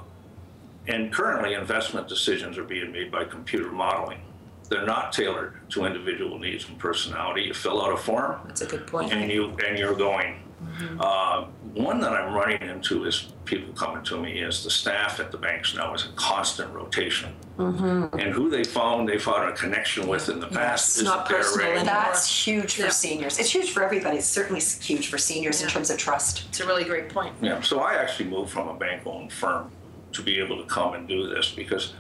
and 0.89 1.13
currently, 1.13 1.55
investment 1.55 2.09
decisions 2.09 2.59
are 2.59 2.65
being 2.65 2.93
made 2.93 3.11
by 3.13 3.25
computer 3.25 3.71
modeling. 3.71 4.21
They're 4.69 4.87
not 4.87 5.13
tailored 5.13 5.69
to 5.71 5.85
individual 5.85 6.39
needs 6.39 6.69
and 6.69 6.79
personality. 6.79 7.43
You 7.43 7.55
fill 7.55 7.83
out 7.83 7.93
a 7.93 7.97
form, 7.97 8.41
That's 8.47 8.63
a 8.63 8.67
good 8.67 8.87
point. 8.87 9.13
and 9.13 9.31
you 9.31 9.57
and 9.67 9.79
you're 9.79 9.95
going. 9.95 10.43
Uh, 11.01 11.47
one 11.75 12.01
that 12.01 12.13
I'm 12.13 12.35
running 12.35 12.61
into 12.63 13.05
is 13.05 13.33
people 13.45 13.73
coming 13.75 14.03
to 14.05 14.21
me 14.21 14.41
is 14.41 14.63
the 14.65 14.71
staff 14.71 15.21
at 15.21 15.31
the 15.33 15.39
banks 15.39 15.75
now 15.75 15.95
is 15.95 16.05
a 16.05 16.09
constant 16.17 16.73
rotation, 16.73 17.35
and 17.59 18.33
who 18.33 18.51
they 18.51 18.65
found 18.65 19.09
they 19.09 19.19
found 19.19 19.49
a 19.49 19.53
connection 19.53 20.07
with 20.07 20.29
in 20.29 20.41
the 20.41 20.47
past 20.49 20.97
Yes, 20.99 21.05
not 21.05 21.27
isn't 21.31 21.37
personal 21.39 21.67
ready. 21.67 21.79
anymore. 21.81 21.95
That's 22.05 22.47
huge 22.47 22.75
for 22.77 22.83
Yeah. 22.83 22.89
seniors. 22.91 23.39
It's 23.39 23.51
huge 23.55 23.71
for 23.71 23.83
everybody. 23.83 24.19
It's 24.19 24.27
certainly 24.27 24.61
huge 24.61 25.09
for 25.09 25.19
seniors 25.19 25.63
in 25.63 25.69
terms 25.69 25.91
of 25.91 25.99
trust. 25.99 26.45
It's 26.49 26.61
a 26.61 26.67
really 26.67 26.85
great 26.85 27.09
point. 27.09 27.35
Yeah, 27.41 27.61
so 27.63 27.81
I 27.81 27.95
actually 27.95 28.29
moved 28.31 28.51
from 28.51 28.69
a 28.69 28.75
bank-owned 28.75 29.33
firm 29.33 29.71
to 30.13 30.23
be 30.23 30.39
able 30.41 30.59
to 30.63 30.65
come 30.69 30.95
and 30.95 31.09
do 31.09 31.29
this 31.35 31.51
because 31.51 31.95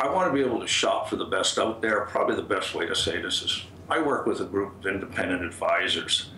I 0.00 0.08
want 0.08 0.28
to 0.28 0.34
be 0.34 0.40
able 0.44 0.60
to 0.60 0.66
shop 0.66 1.08
for 1.08 1.16
the 1.16 1.24
best 1.26 1.58
out 1.58 1.80
there. 1.80 2.00
Probably 2.06 2.34
the 2.36 2.42
best 2.42 2.74
way 2.74 2.86
to 2.86 2.94
say 2.94 3.20
this 3.22 3.42
is 3.42 3.62
I 3.88 4.00
work 4.02 4.26
with 4.26 4.40
a 4.40 4.44
group 4.44 4.80
of 4.80 4.86
independent 4.86 5.42
advisors. 5.44 6.30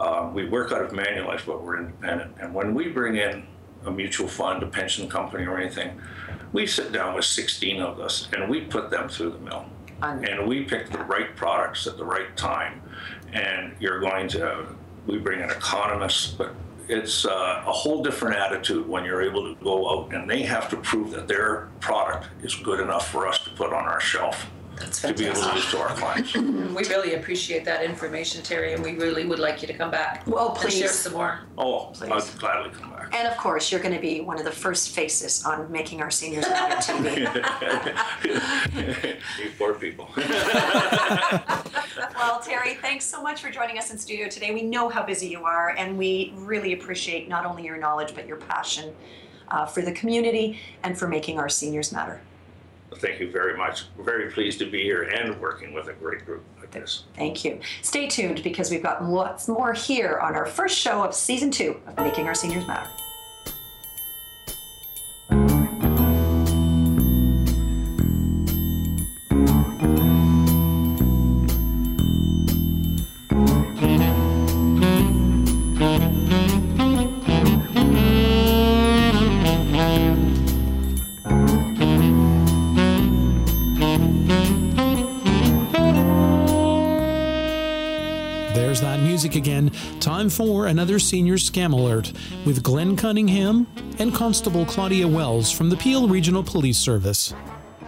Uh, 0.00 0.30
we 0.32 0.48
work 0.48 0.72
out 0.72 0.80
of 0.80 0.92
Manulife, 0.92 1.44
but 1.44 1.62
we're 1.62 1.78
independent. 1.78 2.34
And 2.40 2.54
when 2.54 2.74
we 2.74 2.88
bring 2.88 3.16
in 3.16 3.46
a 3.84 3.90
mutual 3.90 4.28
fund, 4.28 4.62
a 4.62 4.66
pension 4.66 5.08
company, 5.08 5.44
or 5.44 5.58
anything, 5.58 6.00
we 6.52 6.66
sit 6.66 6.90
down 6.90 7.14
with 7.14 7.26
16 7.26 7.82
of 7.82 8.00
us 8.00 8.26
and 8.32 8.48
we 8.48 8.62
put 8.62 8.90
them 8.90 9.10
through 9.10 9.30
the 9.30 9.38
mill. 9.38 9.66
And 10.26 10.48
we 10.48 10.64
pick 10.64 10.88
the 10.90 11.04
right 11.04 11.36
products 11.36 11.86
at 11.86 11.98
the 11.98 12.04
right 12.04 12.34
time. 12.34 12.80
And 13.34 13.74
you're 13.78 14.00
going 14.00 14.26
to, 14.28 14.66
we 15.06 15.18
bring 15.18 15.40
in 15.40 15.50
economists, 15.50 16.32
but 16.32 16.54
it's 16.88 17.26
uh, 17.26 17.62
a 17.66 17.72
whole 17.72 18.02
different 18.02 18.36
attitude 18.36 18.88
when 18.88 19.04
you're 19.04 19.20
able 19.20 19.54
to 19.54 19.62
go 19.62 19.88
out 19.90 20.14
and 20.14 20.28
they 20.28 20.42
have 20.42 20.70
to 20.70 20.78
prove 20.78 21.10
that 21.10 21.28
their 21.28 21.68
product 21.80 22.28
is 22.42 22.54
good 22.54 22.80
enough 22.80 23.10
for 23.10 23.28
us 23.28 23.44
to 23.44 23.50
put 23.50 23.72
on 23.72 23.84
our 23.84 24.00
shelf 24.00 24.50
That's 24.80 25.00
to 25.02 25.14
be 25.14 25.26
able 25.26 25.34
to 25.36 25.40
fantastic. 25.42 25.62
use 25.62 25.70
to 25.72 25.78
our 25.80 25.94
clients. 25.96 26.34
We 26.80 26.84
really 26.88 27.14
appreciate 27.14 27.64
that 27.66 27.82
information, 27.84 28.42
Terry, 28.42 28.72
and 28.72 28.82
we 28.82 28.94
really 28.96 29.24
would 29.26 29.38
like 29.38 29.60
you 29.60 29.66
to 29.68 29.74
come 29.74 29.90
back. 29.90 30.26
Well, 30.26 30.56
And 30.62 30.72
share 30.72 30.88
please. 30.88 30.92
some 30.98 31.12
more. 31.12 31.40
Oh, 31.58 31.90
Please. 31.92 32.10
I'd 32.10 32.38
gladly 32.38 32.70
come 32.70 32.90
back. 32.90 33.14
And 33.14 33.28
of 33.28 33.36
course, 33.36 33.70
you're 33.70 33.80
going 33.80 33.94
to 33.94 34.00
be 34.00 34.20
one 34.20 34.38
of 34.38 34.44
the 34.44 34.50
first 34.52 34.90
faces 34.90 35.44
on 35.44 35.70
Making 35.70 36.00
Our 36.00 36.10
Seniors 36.10 36.48
Matter 36.48 36.76
TV. 36.92 37.26
you 39.38 39.50
poor 39.58 39.74
people. 39.74 40.08
Well, 42.16 42.40
Terry, 42.40 42.74
thanks 42.74 43.04
so 43.04 43.22
much 43.22 43.42
for 43.42 43.50
joining 43.50 43.78
us 43.78 43.90
in 43.90 43.98
studio 43.98 44.28
today. 44.28 44.52
We 44.54 44.62
know 44.62 44.88
how 44.88 45.02
busy 45.02 45.26
you 45.28 45.44
are, 45.44 45.70
and 45.76 45.98
we 45.98 46.32
really 46.36 46.72
appreciate 46.72 47.28
not 47.28 47.44
only 47.46 47.64
your 47.64 47.76
knowledge, 47.78 48.14
but 48.14 48.26
your 48.26 48.36
passion 48.36 48.94
uh, 49.48 49.66
for 49.66 49.82
the 49.82 49.92
community 49.92 50.58
and 50.82 50.96
for 50.98 51.08
making 51.08 51.38
our 51.38 51.48
seniors 51.48 51.92
matter. 51.92 52.20
Thank 52.96 53.20
you 53.20 53.30
very 53.30 53.56
much. 53.56 53.84
We're 53.96 54.04
very 54.04 54.30
pleased 54.30 54.58
to 54.58 54.70
be 54.70 54.82
here 54.82 55.02
and 55.02 55.40
working 55.40 55.72
with 55.72 55.88
a 55.88 55.92
great 55.92 56.26
group 56.26 56.44
like 56.58 56.70
this. 56.70 57.04
Thank 57.14 57.44
you. 57.44 57.60
Stay 57.82 58.08
tuned 58.08 58.42
because 58.42 58.70
we've 58.70 58.82
got 58.82 59.04
lots 59.04 59.48
more 59.48 59.72
here 59.72 60.18
on 60.18 60.34
our 60.34 60.46
first 60.46 60.76
show 60.78 61.02
of 61.02 61.14
season 61.14 61.50
two 61.50 61.80
of 61.86 61.96
Making 61.98 62.26
Our 62.26 62.34
Seniors 62.34 62.66
Matter. 62.66 62.90
Music 89.30 89.42
again. 89.42 89.70
Time 90.00 90.28
for 90.28 90.66
another 90.66 90.98
senior 90.98 91.36
scam 91.36 91.72
alert 91.72 92.12
with 92.44 92.62
Glenn 92.62 92.96
Cunningham 92.96 93.66
and 93.98 94.14
Constable 94.14 94.64
Claudia 94.64 95.06
Wells 95.06 95.50
from 95.50 95.70
the 95.70 95.76
Peel 95.76 96.08
Regional 96.08 96.42
Police 96.42 96.78
Service. 96.78 97.32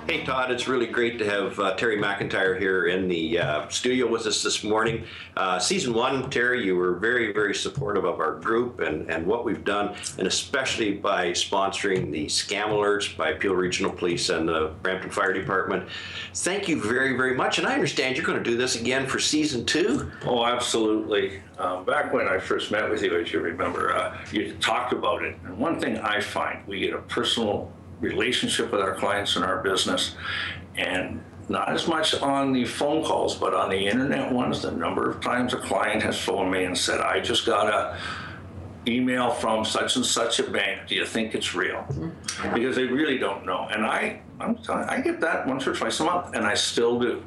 Hey, 0.09 0.25
Todd, 0.25 0.51
it's 0.51 0.67
really 0.67 0.89
great 0.89 1.17
to 1.21 1.25
have 1.25 1.61
uh, 1.61 1.75
Terry 1.77 1.97
McIntyre 1.97 2.59
here 2.59 2.89
in 2.89 3.07
the 3.07 3.39
uh, 3.39 3.69
studio 3.69 4.09
with 4.09 4.27
us 4.27 4.43
this 4.43 4.65
morning. 4.65 5.05
Uh, 5.37 5.61
season 5.61 5.95
one, 5.95 6.29
Terry, 6.29 6.67
you 6.67 6.75
were 6.75 6.95
very, 6.95 7.33
very 7.33 7.55
supportive 7.55 8.05
of 8.05 8.19
our 8.19 8.41
group 8.41 8.81
and, 8.81 9.09
and 9.09 9.25
what 9.25 9.45
we've 9.45 9.65
done, 9.65 9.95
and 10.19 10.27
especially 10.27 10.93
by 10.93 11.31
sponsoring 11.31 12.11
the 12.11 12.27
scam 12.27 12.71
alerts 12.71 13.17
by 13.17 13.33
Peel 13.33 13.55
Regional 13.55 13.93
Police 13.93 14.29
and 14.29 14.49
the 14.49 14.75
Brampton 14.83 15.09
Fire 15.09 15.33
Department. 15.33 15.89
Thank 16.35 16.67
you 16.67 16.83
very, 16.83 17.17
very 17.17 17.37
much. 17.37 17.59
And 17.59 17.67
I 17.67 17.73
understand 17.73 18.17
you're 18.17 18.27
going 18.27 18.43
to 18.43 18.51
do 18.51 18.57
this 18.57 18.75
again 18.75 19.07
for 19.07 19.21
season 19.21 19.65
two. 19.65 20.11
Oh, 20.27 20.45
absolutely. 20.45 21.41
Um, 21.59 21.85
back 21.85 22.13
when 22.13 22.27
I 22.27 22.39
first 22.39 22.73
met 22.73 22.91
with 22.91 23.05
you, 23.05 23.17
as 23.21 23.33
you 23.33 23.39
remember, 23.39 23.95
uh, 23.95 24.19
you 24.33 24.53
talked 24.55 24.93
about 24.93 25.23
it. 25.23 25.37
And 25.45 25.57
one 25.57 25.79
thing 25.79 25.99
I 25.99 26.21
find, 26.21 26.67
we 26.67 26.81
get 26.81 26.93
a 26.93 26.99
personal 26.99 27.71
relationship 28.03 28.71
with 28.71 28.83
our 28.83 28.95
clients 28.95 29.37
and 29.37 29.45
our 29.45 29.63
business, 29.63 30.17
and 30.77 31.23
not 31.49 31.71
as 31.71 31.89
much 31.89 32.15
on 32.21 32.53
the 32.53 32.65
phone 32.67 33.03
calls, 33.03 33.35
but 33.35 33.55
on 33.55 33.71
the 33.71 33.87
internet 33.87 34.31
ones. 34.31 34.61
The 34.61 34.71
number 34.73 35.11
of 35.11 35.21
times 35.23 35.55
a 35.55 35.59
client 35.59 36.03
has 36.03 36.21
phoned 36.21 36.51
me 36.51 36.65
and 36.65 36.77
said, 36.77 37.01
"I 37.01 37.21
just 37.21 37.47
got 37.47 37.69
a 37.69 37.99
email 38.89 39.31
from 39.31 39.65
such 39.65 39.97
and 39.97 40.05
such 40.05 40.41
a 40.41 40.51
bank. 40.51 40.89
Do 40.89 40.95
you 40.95 41.07
think 41.07 41.35
it's 41.35 41.55
real? 41.55 41.87
Because 42.53 42.77
they 42.77 42.85
really 42.85 43.19
don't 43.19 43.47
know. 43.47 43.69
And 43.71 43.87
I, 43.87 44.21
I'm 44.41 44.57
telling, 44.57 44.89
I 44.89 45.01
get 45.01 45.21
that 45.21 45.47
once 45.47 45.67
or 45.67 45.75
twice 45.75 46.01
a 46.01 46.05
month, 46.05 46.35
and 46.35 46.45
I 46.45 46.55
still 46.55 46.99
do. 46.99 47.23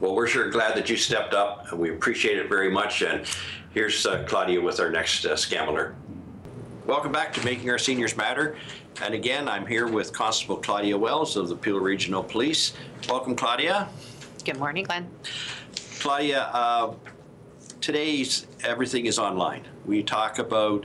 Well, 0.00 0.14
we're 0.14 0.26
sure 0.26 0.48
glad 0.50 0.76
that 0.76 0.88
you 0.88 0.96
stepped 0.96 1.34
up, 1.34 1.70
and 1.70 1.80
we 1.80 1.90
appreciate 1.90 2.38
it 2.38 2.48
very 2.48 2.70
much. 2.70 3.02
And 3.02 3.26
here's 3.72 4.06
uh, 4.06 4.24
Claudia 4.28 4.60
with 4.60 4.80
our 4.80 4.90
next 4.90 5.24
uh, 5.24 5.32
scam 5.32 5.68
alert. 5.68 5.94
Welcome 6.86 7.12
back 7.12 7.32
to 7.34 7.44
Making 7.44 7.70
Our 7.70 7.78
Seniors 7.78 8.16
Matter. 8.16 8.56
And 9.00 9.14
again, 9.14 9.48
I'm 9.48 9.66
here 9.66 9.88
with 9.88 10.12
Constable 10.12 10.56
Claudia 10.56 10.96
Wells 10.96 11.36
of 11.36 11.48
the 11.48 11.56
Peel 11.56 11.78
Regional 11.78 12.22
Police. 12.22 12.74
Welcome, 13.08 13.34
Claudia. 13.34 13.88
Good 14.44 14.58
morning, 14.58 14.84
Glenn. 14.84 15.08
Claudia, 15.98 16.42
uh, 16.52 16.94
today's 17.80 18.46
everything 18.62 19.06
is 19.06 19.18
online. 19.18 19.66
We 19.86 20.02
talk 20.02 20.38
about, 20.38 20.84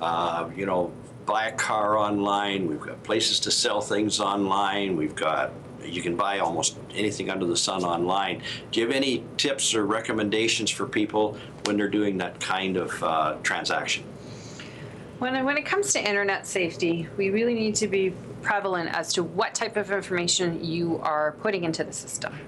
uh, 0.00 0.48
you 0.56 0.66
know, 0.66 0.92
buy 1.26 1.48
a 1.48 1.52
car 1.52 1.98
online. 1.98 2.68
We've 2.68 2.80
got 2.80 3.02
places 3.02 3.40
to 3.40 3.50
sell 3.50 3.80
things 3.80 4.20
online. 4.20 4.96
We've 4.96 5.16
got 5.16 5.52
you 5.84 6.02
can 6.02 6.16
buy 6.16 6.40
almost 6.40 6.76
anything 6.94 7.30
under 7.30 7.46
the 7.46 7.56
sun 7.56 7.84
online. 7.84 8.42
Do 8.72 8.80
you 8.80 8.86
have 8.86 8.94
any 8.94 9.24
tips 9.36 9.74
or 9.74 9.86
recommendations 9.86 10.70
for 10.70 10.86
people 10.86 11.38
when 11.64 11.76
they're 11.76 11.88
doing 11.88 12.18
that 12.18 12.40
kind 12.40 12.76
of 12.76 13.02
uh, 13.02 13.36
transaction? 13.42 14.04
When 15.18 15.34
it, 15.34 15.44
when 15.44 15.56
it 15.56 15.66
comes 15.66 15.92
to 15.94 16.08
internet 16.08 16.46
safety, 16.46 17.08
we 17.16 17.30
really 17.30 17.54
need 17.54 17.74
to 17.76 17.88
be 17.88 18.14
prevalent 18.40 18.96
as 18.96 19.12
to 19.14 19.24
what 19.24 19.52
type 19.52 19.76
of 19.76 19.90
information 19.90 20.64
you 20.64 21.00
are 21.02 21.32
putting 21.40 21.64
into 21.64 21.82
the 21.82 21.92
system. 21.92 22.38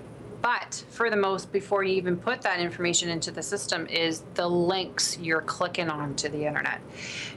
But 0.40 0.84
for 0.88 1.10
the 1.10 1.16
most, 1.16 1.50
before 1.50 1.82
you 1.82 1.96
even 1.96 2.16
put 2.16 2.40
that 2.42 2.60
information 2.60 3.08
into 3.08 3.32
the 3.32 3.42
system, 3.42 3.86
is 3.88 4.22
the 4.34 4.48
links 4.48 5.18
you're 5.18 5.42
clicking 5.42 5.90
on 5.90 6.14
to 6.14 6.28
the 6.28 6.46
internet. 6.46 6.80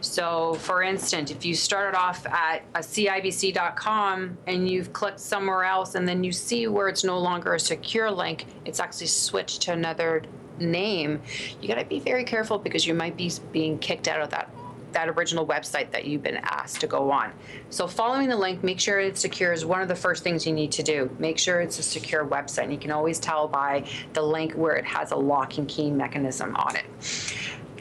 So, 0.01 0.53
for 0.53 0.83
instance, 0.83 1.31
if 1.31 1.43
you 1.43 1.55
started 1.55 1.97
off 1.97 2.25
at 2.27 2.61
a 2.75 2.79
CIBC.com 2.79 4.37
and 4.45 4.69
you've 4.69 4.93
clicked 4.93 5.19
somewhere 5.19 5.63
else, 5.63 5.95
and 5.95 6.07
then 6.07 6.23
you 6.23 6.31
see 6.31 6.67
where 6.67 6.87
it's 6.87 7.03
no 7.03 7.17
longer 7.17 7.55
a 7.55 7.59
secure 7.59 8.11
link, 8.11 8.45
it's 8.65 8.79
actually 8.79 9.07
switched 9.07 9.63
to 9.63 9.73
another 9.73 10.21
name. 10.59 11.19
You 11.59 11.67
got 11.67 11.79
to 11.79 11.85
be 11.85 11.99
very 11.99 12.23
careful 12.23 12.59
because 12.59 12.85
you 12.85 12.93
might 12.93 13.17
be 13.17 13.31
being 13.51 13.79
kicked 13.79 14.07
out 14.07 14.21
of 14.21 14.29
that 14.29 14.47
that 14.93 15.09
original 15.09 15.45
website 15.45 15.91
that 15.91 16.05
you've 16.05 16.23
been 16.23 16.37
asked 16.37 16.81
to 16.81 16.87
go 16.87 17.11
on. 17.11 17.31
So 17.69 17.87
following 17.87 18.29
the 18.29 18.37
link, 18.37 18.63
make 18.63 18.79
sure 18.79 18.99
it's 18.99 19.21
secure 19.21 19.53
is 19.53 19.65
one 19.65 19.81
of 19.81 19.87
the 19.87 19.95
first 19.95 20.23
things 20.23 20.45
you 20.45 20.53
need 20.53 20.71
to 20.73 20.83
do. 20.83 21.09
Make 21.19 21.37
sure 21.37 21.61
it's 21.61 21.79
a 21.79 21.83
secure 21.83 22.25
website. 22.25 22.63
And 22.63 22.71
you 22.71 22.79
can 22.79 22.91
always 22.91 23.19
tell 23.19 23.47
by 23.47 23.85
the 24.13 24.21
link 24.21 24.53
where 24.53 24.75
it 24.75 24.85
has 24.85 25.11
a 25.11 25.15
lock 25.15 25.57
and 25.57 25.67
key 25.67 25.91
mechanism 25.91 26.55
on 26.55 26.75
it. 26.75 26.85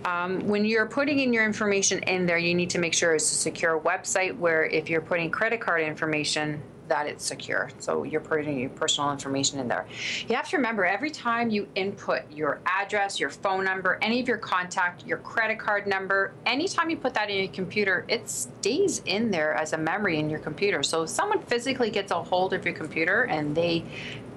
Um, 0.04 0.48
when 0.48 0.64
you're 0.64 0.86
putting 0.86 1.20
in 1.20 1.32
your 1.32 1.44
information 1.44 2.00
in 2.00 2.26
there, 2.26 2.38
you 2.38 2.54
need 2.54 2.70
to 2.70 2.78
make 2.78 2.92
sure 2.92 3.14
it's 3.14 3.30
a 3.30 3.36
secure 3.36 3.78
website 3.78 4.36
where 4.36 4.64
if 4.64 4.90
you're 4.90 5.00
putting 5.00 5.30
credit 5.30 5.60
card 5.60 5.82
information, 5.82 6.60
that 6.88 7.06
it's 7.06 7.24
secure. 7.24 7.70
So 7.78 8.02
you're 8.04 8.20
putting 8.20 8.58
your 8.58 8.70
personal 8.70 9.10
information 9.12 9.58
in 9.58 9.68
there. 9.68 9.86
You 10.28 10.36
have 10.36 10.48
to 10.50 10.56
remember 10.56 10.84
every 10.84 11.10
time 11.10 11.50
you 11.50 11.68
input 11.74 12.30
your 12.30 12.60
address, 12.66 13.18
your 13.18 13.30
phone 13.30 13.64
number, 13.64 13.98
any 14.02 14.20
of 14.20 14.28
your 14.28 14.38
contact, 14.38 15.06
your 15.06 15.18
credit 15.18 15.58
card 15.58 15.86
number, 15.86 16.32
anytime 16.46 16.90
you 16.90 16.96
put 16.96 17.14
that 17.14 17.30
in 17.30 17.44
your 17.44 17.52
computer, 17.52 18.04
it 18.08 18.28
stays 18.28 19.02
in 19.06 19.30
there 19.30 19.54
as 19.54 19.72
a 19.72 19.78
memory 19.78 20.18
in 20.18 20.28
your 20.28 20.40
computer. 20.40 20.82
So 20.82 21.02
if 21.02 21.10
someone 21.10 21.40
physically 21.42 21.90
gets 21.90 22.12
a 22.12 22.22
hold 22.22 22.52
of 22.52 22.64
your 22.64 22.74
computer 22.74 23.24
and 23.24 23.54
they 23.54 23.84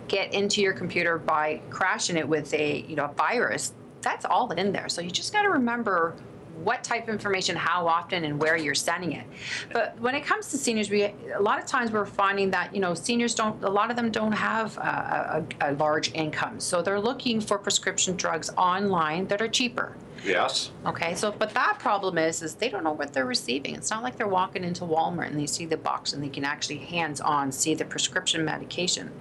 get 0.07 0.33
into 0.33 0.61
your 0.61 0.73
computer 0.73 1.17
by 1.17 1.61
crashing 1.69 2.15
it 2.15 2.27
with 2.27 2.53
a 2.53 2.85
you 2.87 2.95
know 2.95 3.05
a 3.05 3.13
virus, 3.13 3.73
that's 4.01 4.25
all 4.25 4.51
in 4.51 4.71
there. 4.71 4.87
So 4.87 5.01
you 5.01 5.09
just 5.09 5.33
got 5.33 5.41
to 5.41 5.49
remember 5.49 6.15
what 6.63 6.83
type 6.83 7.03
of 7.03 7.09
information, 7.09 7.55
how 7.55 7.87
often, 7.87 8.23
and 8.23 8.39
where 8.39 8.57
you're 8.57 8.75
sending 8.75 9.13
it. 9.13 9.25
But 9.71 9.99
when 9.99 10.15
it 10.15 10.23
comes 10.23 10.49
to 10.51 10.57
seniors, 10.57 10.89
we 10.89 11.03
a 11.03 11.13
lot 11.39 11.59
of 11.59 11.65
times 11.65 11.91
we're 11.91 12.05
finding 12.05 12.51
that 12.51 12.73
you 12.73 12.81
know 12.81 12.93
seniors 12.93 13.35
don't, 13.35 13.63
a 13.63 13.69
lot 13.69 13.89
of 13.89 13.95
them 13.95 14.11
don't 14.11 14.31
have 14.31 14.77
a, 14.77 15.45
a, 15.61 15.71
a 15.71 15.73
large 15.73 16.13
income, 16.13 16.59
so 16.59 16.81
they're 16.81 16.99
looking 16.99 17.41
for 17.41 17.57
prescription 17.57 18.15
drugs 18.15 18.49
online 18.57 19.27
that 19.27 19.41
are 19.41 19.47
cheaper. 19.47 19.95
Yes. 20.25 20.71
Okay, 20.85 21.13
so 21.15 21.31
but 21.31 21.51
that 21.51 21.77
problem 21.79 22.17
is 22.17 22.41
is 22.41 22.55
they 22.55 22.69
don't 22.69 22.83
know 22.83 22.91
what 22.91 23.13
they're 23.13 23.25
receiving. 23.25 23.75
It's 23.75 23.91
not 23.91 24.01
like 24.01 24.17
they're 24.17 24.27
walking 24.27 24.63
into 24.63 24.83
Walmart 24.83 25.27
and 25.27 25.39
they 25.39 25.45
see 25.45 25.65
the 25.65 25.77
box 25.77 26.13
and 26.13 26.23
they 26.23 26.29
can 26.29 26.43
actually 26.43 26.77
hands-on 26.77 27.51
see 27.51 27.75
the 27.75 27.85
prescription 27.85 28.43
medication. 28.43 29.11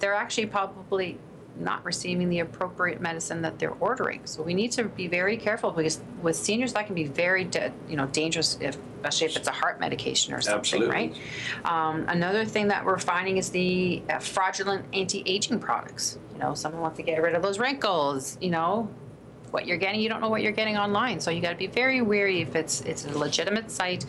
They're 0.00 0.14
actually 0.14 0.46
probably 0.46 1.18
not 1.58 1.84
receiving 1.84 2.28
the 2.28 2.40
appropriate 2.40 3.00
medicine 3.00 3.42
that 3.42 3.58
they're 3.58 3.76
ordering. 3.80 4.20
So 4.24 4.42
we 4.42 4.54
need 4.54 4.72
to 4.72 4.84
be 4.84 5.08
very 5.08 5.36
careful 5.36 5.70
because 5.70 6.00
with 6.22 6.36
seniors 6.36 6.72
that 6.74 6.86
can 6.86 6.94
be 6.94 7.04
very, 7.04 7.48
you 7.88 7.96
know, 7.96 8.06
dangerous, 8.06 8.58
if, 8.60 8.76
especially 8.96 9.26
if 9.26 9.36
it's 9.36 9.48
a 9.48 9.52
heart 9.52 9.80
medication 9.80 10.34
or 10.34 10.40
something, 10.40 10.82
Absolutely. 10.82 10.94
right? 10.94 11.16
Um, 11.64 12.04
another 12.08 12.44
thing 12.44 12.68
that 12.68 12.84
we're 12.84 12.98
finding 12.98 13.36
is 13.36 13.50
the 13.50 14.02
uh, 14.08 14.18
fraudulent 14.18 14.84
anti-aging 14.92 15.60
products. 15.60 16.18
You 16.34 16.38
know, 16.40 16.54
someone 16.54 16.80
wants 16.80 16.96
to 16.98 17.02
get 17.02 17.20
rid 17.20 17.34
of 17.34 17.42
those 17.42 17.58
wrinkles. 17.58 18.38
You 18.40 18.50
know, 18.50 18.88
what 19.50 19.66
you're 19.66 19.76
getting, 19.76 20.00
you 20.00 20.08
don't 20.08 20.20
know 20.20 20.28
what 20.28 20.42
you're 20.42 20.52
getting 20.52 20.76
online. 20.76 21.20
So 21.20 21.30
you 21.30 21.40
got 21.40 21.50
to 21.50 21.56
be 21.56 21.66
very 21.66 22.02
wary 22.02 22.40
if 22.40 22.54
it's 22.54 22.80
it's 22.82 23.06
a 23.06 23.18
legitimate 23.18 23.70
site 23.70 24.04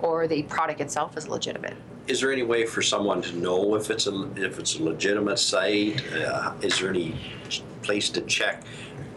or 0.00 0.26
the 0.26 0.42
product 0.44 0.80
itself 0.80 1.16
is 1.16 1.28
legitimate. 1.28 1.76
Is 2.06 2.20
there 2.20 2.32
any 2.32 2.42
way 2.42 2.66
for 2.66 2.82
someone 2.82 3.22
to 3.22 3.36
know 3.36 3.74
if 3.76 3.90
it's 3.90 4.06
a 4.06 4.30
if 4.36 4.58
it's 4.58 4.76
a 4.78 4.82
legitimate 4.82 5.38
site? 5.38 6.02
Uh, 6.12 6.52
is 6.60 6.78
there 6.78 6.90
any 6.90 7.16
place 7.82 8.10
to 8.10 8.20
check 8.22 8.62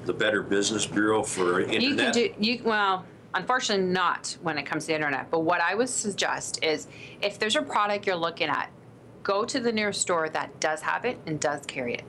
the 0.06 0.14
Better 0.14 0.42
Business 0.42 0.86
Bureau 0.86 1.22
for 1.22 1.62
internet? 1.62 1.84
You 1.84 1.96
can 1.96 2.12
do 2.12 2.34
you 2.40 2.62
well. 2.64 3.06
Unfortunately, 3.34 3.86
not 3.86 4.38
when 4.42 4.58
it 4.58 4.66
comes 4.66 4.86
to 4.86 4.88
the 4.88 4.96
internet. 4.96 5.30
But 5.30 5.42
what 5.42 5.60
I 5.60 5.76
would 5.76 5.90
suggest 5.90 6.64
is, 6.64 6.88
if 7.22 7.38
there's 7.38 7.58
a 7.58 7.62
product 7.62 8.08
you're 8.08 8.16
looking 8.16 8.48
at, 8.48 8.72
go 9.22 9.44
to 9.44 9.60
the 9.60 9.72
nearest 9.72 10.02
store 10.02 10.30
that 10.30 10.58
does 10.62 10.82
have 10.82 11.04
it 11.04 11.20
and 11.26 11.40
does 11.40 11.66
carry 11.66 11.94
it. 11.94 12.04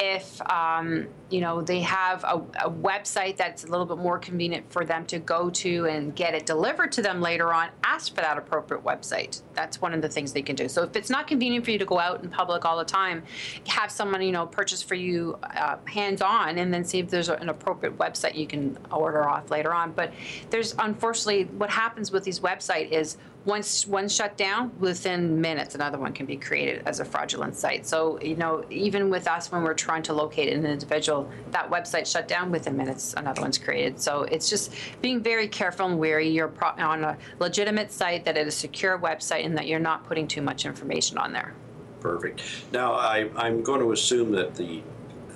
If 0.00 0.40
um, 0.50 1.06
you 1.30 1.40
know 1.40 1.60
they 1.60 1.80
have 1.80 2.24
a, 2.24 2.36
a 2.64 2.70
website 2.70 3.36
that's 3.36 3.64
a 3.64 3.66
little 3.66 3.86
bit 3.86 3.98
more 3.98 4.18
convenient 4.18 4.70
for 4.72 4.84
them 4.84 5.04
to 5.06 5.18
go 5.18 5.50
to 5.50 5.86
and 5.86 6.14
get 6.14 6.34
it 6.34 6.46
delivered 6.46 6.92
to 6.92 7.02
them 7.02 7.20
later 7.20 7.52
on, 7.52 7.70
ask 7.82 8.14
for 8.14 8.20
that 8.20 8.38
appropriate 8.38 8.84
website. 8.84 9.42
That's 9.54 9.80
one 9.80 9.94
of 9.94 10.02
the 10.02 10.08
things 10.08 10.32
they 10.32 10.42
can 10.42 10.54
do. 10.54 10.68
So 10.68 10.84
if 10.84 10.94
it's 10.94 11.10
not 11.10 11.26
convenient 11.26 11.64
for 11.64 11.72
you 11.72 11.78
to 11.78 11.84
go 11.84 11.98
out 11.98 12.22
in 12.22 12.30
public 12.30 12.64
all 12.64 12.78
the 12.78 12.84
time, 12.84 13.22
have 13.66 13.90
someone 13.90 14.22
you 14.22 14.32
know 14.32 14.46
purchase 14.46 14.82
for 14.82 14.94
you 14.94 15.38
uh, 15.42 15.76
hands 15.86 16.22
on, 16.22 16.58
and 16.58 16.72
then 16.72 16.84
see 16.84 16.98
if 16.98 17.10
there's 17.10 17.28
an 17.28 17.48
appropriate 17.48 17.98
website 17.98 18.36
you 18.36 18.46
can 18.46 18.78
order 18.92 19.28
off 19.28 19.50
later 19.50 19.74
on. 19.74 19.92
But 19.92 20.12
there's 20.50 20.74
unfortunately 20.78 21.44
what 21.56 21.70
happens 21.70 22.12
with 22.12 22.24
these 22.24 22.40
website 22.40 22.92
is 22.92 23.16
once 23.48 23.86
one 23.86 24.06
shut 24.08 24.36
down, 24.36 24.70
within 24.78 25.40
minutes 25.40 25.74
another 25.74 25.98
one 25.98 26.12
can 26.12 26.26
be 26.26 26.36
created 26.36 26.82
as 26.84 27.00
a 27.00 27.04
fraudulent 27.04 27.56
site. 27.56 27.86
So 27.86 28.20
you 28.20 28.36
know 28.36 28.62
even 28.68 29.08
with 29.08 29.26
us 29.26 29.50
when 29.50 29.62
we're 29.62 29.72
trying 29.72 30.02
to 30.04 30.12
locate 30.12 30.52
an 30.52 30.66
individual, 30.66 31.28
that 31.50 31.70
website 31.70 32.06
shut 32.06 32.28
down 32.28 32.50
within 32.50 32.76
minutes 32.76 33.14
another 33.16 33.40
one's 33.40 33.56
created. 33.56 33.98
So 34.00 34.24
it's 34.24 34.50
just 34.50 34.74
being 35.00 35.22
very 35.22 35.48
careful 35.48 35.86
and 35.86 35.98
wary. 35.98 36.28
You're 36.28 36.52
on 36.60 37.04
a 37.04 37.16
legitimate 37.38 37.90
site 37.90 38.26
that 38.26 38.36
it 38.36 38.46
is 38.46 38.54
a 38.54 38.56
secure 38.58 38.98
website 38.98 39.46
and 39.46 39.56
that 39.56 39.66
you're 39.66 39.80
not 39.80 40.06
putting 40.06 40.28
too 40.28 40.42
much 40.42 40.66
information 40.66 41.16
on 41.16 41.32
there. 41.32 41.54
Perfect. 42.00 42.42
Now, 42.70 42.92
I, 42.92 43.30
I'm 43.34 43.62
going 43.62 43.80
to 43.80 43.92
assume 43.92 44.30
that 44.32 44.54
the 44.54 44.82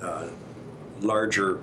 uh, 0.01 0.27
larger 1.01 1.61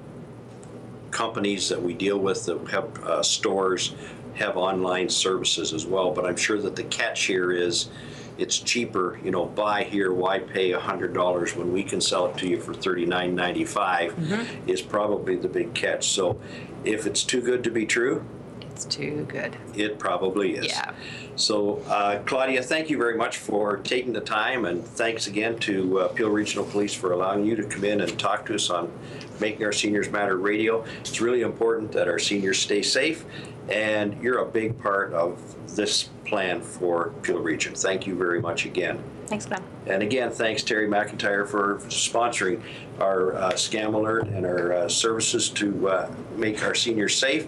companies 1.13 1.69
that 1.69 1.81
we 1.81 1.95
deal 1.95 2.19
with 2.19 2.45
that 2.47 2.59
have 2.69 3.05
uh, 3.05 3.23
stores 3.23 3.95
have 4.41 4.57
online 4.57 5.09
services 5.09 5.73
as 5.73 5.87
well, 5.87 6.11
but 6.11 6.27
I'm 6.27 6.37
sure 6.37 6.61
that 6.61 6.75
the 6.75 6.83
catch 6.85 7.25
here 7.25 7.53
is 7.53 7.91
it's 8.39 8.59
cheaper, 8.59 9.21
you 9.23 9.31
know, 9.31 9.45
buy 9.45 9.85
here, 9.85 10.13
why 10.13 10.39
pay 10.39 10.73
$100 10.73 11.57
when 11.57 11.73
we 11.73 11.83
can 11.83 12.01
sell 12.01 12.27
it 12.27 12.39
to 12.39 12.49
you 12.49 12.59
for 12.59 12.73
$39.95 12.73 14.13
mm-hmm. 14.13 14.69
is 14.69 14.81
probably 14.81 15.37
the 15.37 15.49
big 15.49 15.75
catch. 15.75 16.09
So 16.09 16.41
if 16.85 17.07
it's 17.07 17.23
too 17.23 17.43
good 17.43 17.63
to 17.65 17.71
be 17.71 17.85
true, 17.85 18.25
It's 18.63 18.87
too 18.87 19.27
good. 19.29 19.57
it 19.75 19.99
probably 19.99 20.57
is. 20.57 20.67
Yeah. 20.67 20.95
So, 21.41 21.79
uh, 21.89 22.21
Claudia, 22.27 22.63
thank 22.63 22.91
you 22.91 22.99
very 22.99 23.17
much 23.17 23.39
for 23.39 23.79
taking 23.79 24.13
the 24.13 24.21
time, 24.21 24.67
and 24.67 24.85
thanks 24.85 25.27
again 25.27 25.59
to 25.61 26.01
uh, 26.01 26.09
Peel 26.09 26.29
Regional 26.29 26.67
Police 26.67 26.93
for 26.93 27.13
allowing 27.13 27.47
you 27.47 27.57
to 27.57 27.65
come 27.65 27.85
in 27.85 28.03
and 28.03 28.19
talk 28.19 28.45
to 28.47 28.55
us 28.55 28.69
on 28.69 28.93
Making 29.41 29.65
Our 29.65 29.73
Seniors 29.73 30.11
Matter 30.11 30.37
Radio. 30.37 30.85
It's 31.01 31.19
really 31.23 31.41
important 31.41 31.93
that 31.93 32.09
our 32.09 32.19
seniors 32.19 32.59
stay 32.59 32.83
safe, 32.83 33.25
and 33.71 34.23
you're 34.23 34.41
a 34.41 34.47
big 34.47 34.79
part 34.79 35.15
of 35.15 35.57
this 35.75 36.11
plan 36.27 36.61
for 36.61 37.15
Peel 37.23 37.39
Region. 37.39 37.75
Thank 37.75 38.07
you 38.07 38.15
very 38.17 38.43
much 38.43 38.67
again. 38.67 39.03
Thanks, 39.27 39.47
Glenn. 39.47 39.63
And 39.87 40.03
again, 40.03 40.31
thanks 40.31 40.63
Terry 40.63 40.89
McIntyre 40.89 41.49
for 41.49 41.77
sponsoring 41.87 42.61
our 43.01 43.35
uh, 43.35 43.53
scam 43.53 43.95
alert 43.95 44.29
and 44.29 44.45
our 44.45 44.75
uh, 44.75 44.89
services 44.91 45.49
to 45.51 45.89
uh, 45.89 46.15
make 46.37 46.63
our 46.63 46.75
seniors 46.75 47.17
safe. 47.17 47.47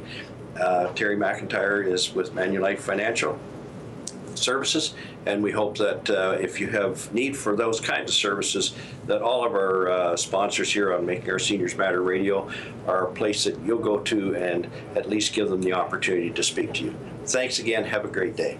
Uh, 0.58 0.86
Terry 0.94 1.16
McIntyre 1.16 1.86
is 1.86 2.14
with 2.14 2.32
Manulife 2.32 2.78
Financial. 2.78 3.38
Services, 4.42 4.94
and 5.26 5.42
we 5.42 5.50
hope 5.50 5.76
that 5.78 6.10
uh, 6.10 6.36
if 6.40 6.60
you 6.60 6.68
have 6.68 7.12
need 7.12 7.36
for 7.36 7.56
those 7.56 7.80
kinds 7.80 8.10
of 8.10 8.14
services, 8.14 8.74
that 9.06 9.22
all 9.22 9.44
of 9.44 9.52
our 9.52 9.90
uh, 9.90 10.16
sponsors 10.16 10.72
here 10.72 10.94
on 10.94 11.06
Making 11.06 11.30
Our 11.30 11.38
Seniors 11.38 11.76
Matter 11.76 12.02
Radio 12.02 12.50
are 12.86 13.08
a 13.08 13.12
place 13.12 13.44
that 13.44 13.58
you'll 13.60 13.78
go 13.78 13.98
to 13.98 14.34
and 14.34 14.68
at 14.96 15.08
least 15.08 15.32
give 15.32 15.48
them 15.48 15.62
the 15.62 15.72
opportunity 15.72 16.30
to 16.30 16.42
speak 16.42 16.72
to 16.74 16.84
you. 16.84 16.94
Thanks 17.26 17.58
again. 17.58 17.84
Have 17.84 18.04
a 18.04 18.08
great 18.08 18.36
day. 18.36 18.58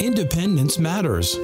Independence 0.00 0.78
matters. 0.78 1.36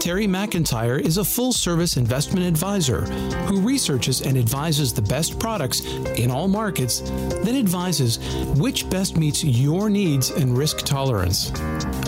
Terry 0.00 0.26
McIntyre 0.26 0.98
is 0.98 1.18
a 1.18 1.24
full 1.24 1.52
service 1.52 1.98
investment 1.98 2.46
advisor 2.46 3.02
who 3.44 3.60
researches 3.60 4.22
and 4.22 4.38
advises 4.38 4.94
the 4.94 5.02
best 5.02 5.38
products 5.38 5.80
in 6.16 6.30
all 6.30 6.48
markets, 6.48 7.00
then 7.00 7.54
advises 7.54 8.18
which 8.56 8.88
best 8.88 9.18
meets 9.18 9.44
your 9.44 9.90
needs 9.90 10.30
and 10.30 10.56
risk 10.56 10.78
tolerance. 10.78 11.52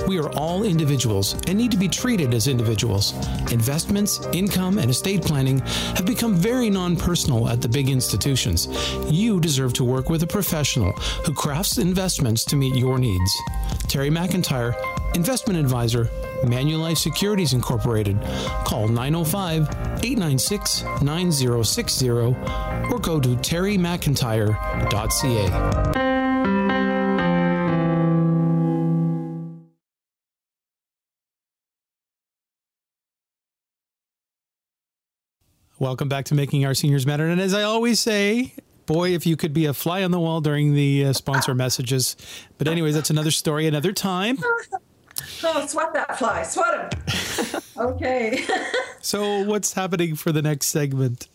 We 0.08 0.18
are 0.18 0.30
all 0.30 0.62
individuals 0.62 1.34
and 1.46 1.58
need 1.58 1.70
to 1.72 1.76
be 1.76 1.86
treated 1.86 2.32
as 2.32 2.48
individuals. 2.48 3.12
Investments, 3.52 4.24
income, 4.32 4.78
and 4.78 4.90
estate 4.90 5.20
planning 5.20 5.58
have 5.94 6.06
become 6.06 6.34
very 6.34 6.70
non 6.70 6.96
personal 6.96 7.46
at 7.46 7.60
the 7.60 7.68
big 7.68 7.90
institutions. 7.90 8.68
You 9.10 9.38
deserve 9.38 9.74
to 9.74 9.84
work 9.84 10.08
with 10.08 10.22
a 10.22 10.26
professional 10.26 10.92
who 11.26 11.34
crafts 11.34 11.76
investments 11.76 12.46
to 12.46 12.56
meet 12.56 12.74
your 12.74 12.98
needs. 12.98 13.30
Terry 13.86 14.08
McIntyre, 14.08 14.74
investment 15.14 15.58
advisor, 15.58 16.08
Manulife 16.42 16.98
Securities 16.98 17.52
Incorporated. 17.52 18.20
Call 18.64 18.88
905 18.88 19.68
896 20.04 20.82
9060 21.02 22.10
or 22.10 22.32
go 23.00 23.20
to 23.20 23.36
terrymcintyre.ca. 23.36 26.02
Welcome 35.82 36.08
back 36.08 36.26
to 36.26 36.36
Making 36.36 36.64
Our 36.64 36.74
Seniors 36.74 37.06
Matter. 37.06 37.26
And 37.26 37.40
as 37.40 37.52
I 37.52 37.64
always 37.64 37.98
say, 37.98 38.54
boy, 38.86 39.14
if 39.14 39.26
you 39.26 39.36
could 39.36 39.52
be 39.52 39.66
a 39.66 39.74
fly 39.74 40.04
on 40.04 40.12
the 40.12 40.20
wall 40.20 40.40
during 40.40 40.74
the 40.74 41.06
uh, 41.06 41.12
sponsor 41.12 41.56
messages. 41.56 42.14
But, 42.56 42.68
anyways, 42.68 42.94
that's 42.94 43.10
another 43.10 43.32
story, 43.32 43.66
another 43.66 43.92
time. 43.92 44.38
Oh, 45.44 45.66
sweat 45.66 45.92
that 45.94 46.18
fly, 46.18 46.42
sweat 46.42 46.92
him. 46.92 47.62
okay. 47.76 48.44
So, 49.04 49.42
what's 49.42 49.72
happening 49.72 50.14
for 50.14 50.30
the 50.30 50.42
next 50.42 50.66
segment? 50.68 51.26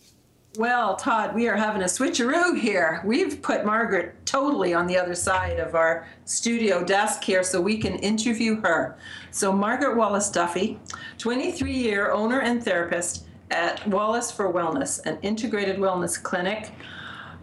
Well, 0.56 0.96
Todd, 0.96 1.34
we 1.34 1.48
are 1.48 1.56
having 1.56 1.82
a 1.82 1.84
switcheroo 1.84 2.58
here. 2.58 3.02
We've 3.04 3.42
put 3.42 3.66
Margaret 3.66 4.14
totally 4.24 4.72
on 4.72 4.86
the 4.86 4.96
other 4.96 5.14
side 5.14 5.60
of 5.60 5.74
our 5.74 6.08
studio 6.24 6.82
desk 6.82 7.22
here 7.22 7.42
so 7.42 7.60
we 7.60 7.76
can 7.76 7.96
interview 7.96 8.58
her. 8.62 8.96
So, 9.32 9.52
Margaret 9.52 9.98
Wallace 9.98 10.30
Duffy, 10.30 10.80
23 11.18 11.70
year 11.70 12.10
owner 12.10 12.40
and 12.40 12.64
therapist 12.64 13.26
at 13.50 13.86
Wallace 13.86 14.32
for 14.32 14.50
Wellness, 14.50 15.04
an 15.04 15.18
integrated 15.20 15.76
wellness 15.76 16.20
clinic. 16.20 16.72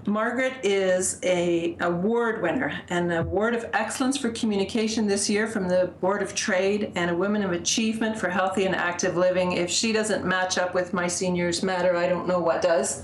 Margaret 0.08 0.54
is 0.64 1.20
a 1.24 1.76
award 1.80 2.42
winner, 2.42 2.80
an 2.90 3.10
award 3.10 3.56
of 3.56 3.66
excellence 3.74 4.18
for 4.18 4.30
communication 4.30 5.08
this 5.08 5.28
year 5.28 5.48
from 5.48 5.68
the 5.68 5.92
Board 6.00 6.22
of 6.22 6.36
Trade, 6.36 6.92
and 6.96 7.10
a 7.10 7.16
Women 7.16 7.42
of 7.42 7.52
Achievement 7.52 8.18
for 8.18 8.30
Healthy 8.30 8.66
and 8.66 8.76
Active 8.76 9.18
Living. 9.18 9.54
If 9.54 9.70
she 9.70 9.92
doesn't 9.92 10.24
match 10.24 10.60
up 10.60 10.76
with 10.76 10.94
my 10.94 11.08
seniors 11.08 11.64
matter, 11.64 11.96
I 11.96 12.08
don't 12.08 12.28
know 12.28 12.40
what 12.40 12.62
does. 12.62 13.04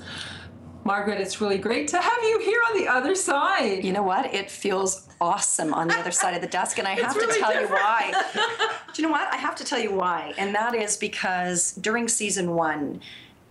Margaret, 0.84 1.20
it's 1.20 1.42
really 1.42 1.58
great 1.58 1.88
to 1.90 2.00
have 2.00 2.24
you 2.24 2.40
here 2.40 2.60
on 2.70 2.78
the 2.78 2.88
other 2.88 3.16
side. 3.16 3.84
You 3.84 3.94
know 3.94 4.04
what? 4.04 4.34
It 4.34 4.52
feels 4.52 5.08
awesome 5.20 5.74
on 5.74 5.88
the 5.88 5.96
other 5.96 6.12
side 6.12 6.36
of 6.36 6.42
the 6.42 6.48
desk, 6.48 6.78
and 6.78 6.88
I 6.88 6.92
have 7.02 7.16
really 7.16 7.34
to 7.34 7.40
tell 7.40 7.60
you 7.60 7.68
why. 7.68 8.12
Do 8.94 9.02
you 9.02 9.08
know 9.08 9.12
what? 9.12 9.32
I 9.34 9.38
have 9.38 9.56
to 9.56 9.64
tell 9.64 9.80
you 9.80 9.94
why, 9.94 10.34
and 10.38 10.54
that 10.54 10.76
is 10.76 10.98
because 10.98 11.74
during 11.74 12.08
season 12.08 12.52
one, 12.52 13.02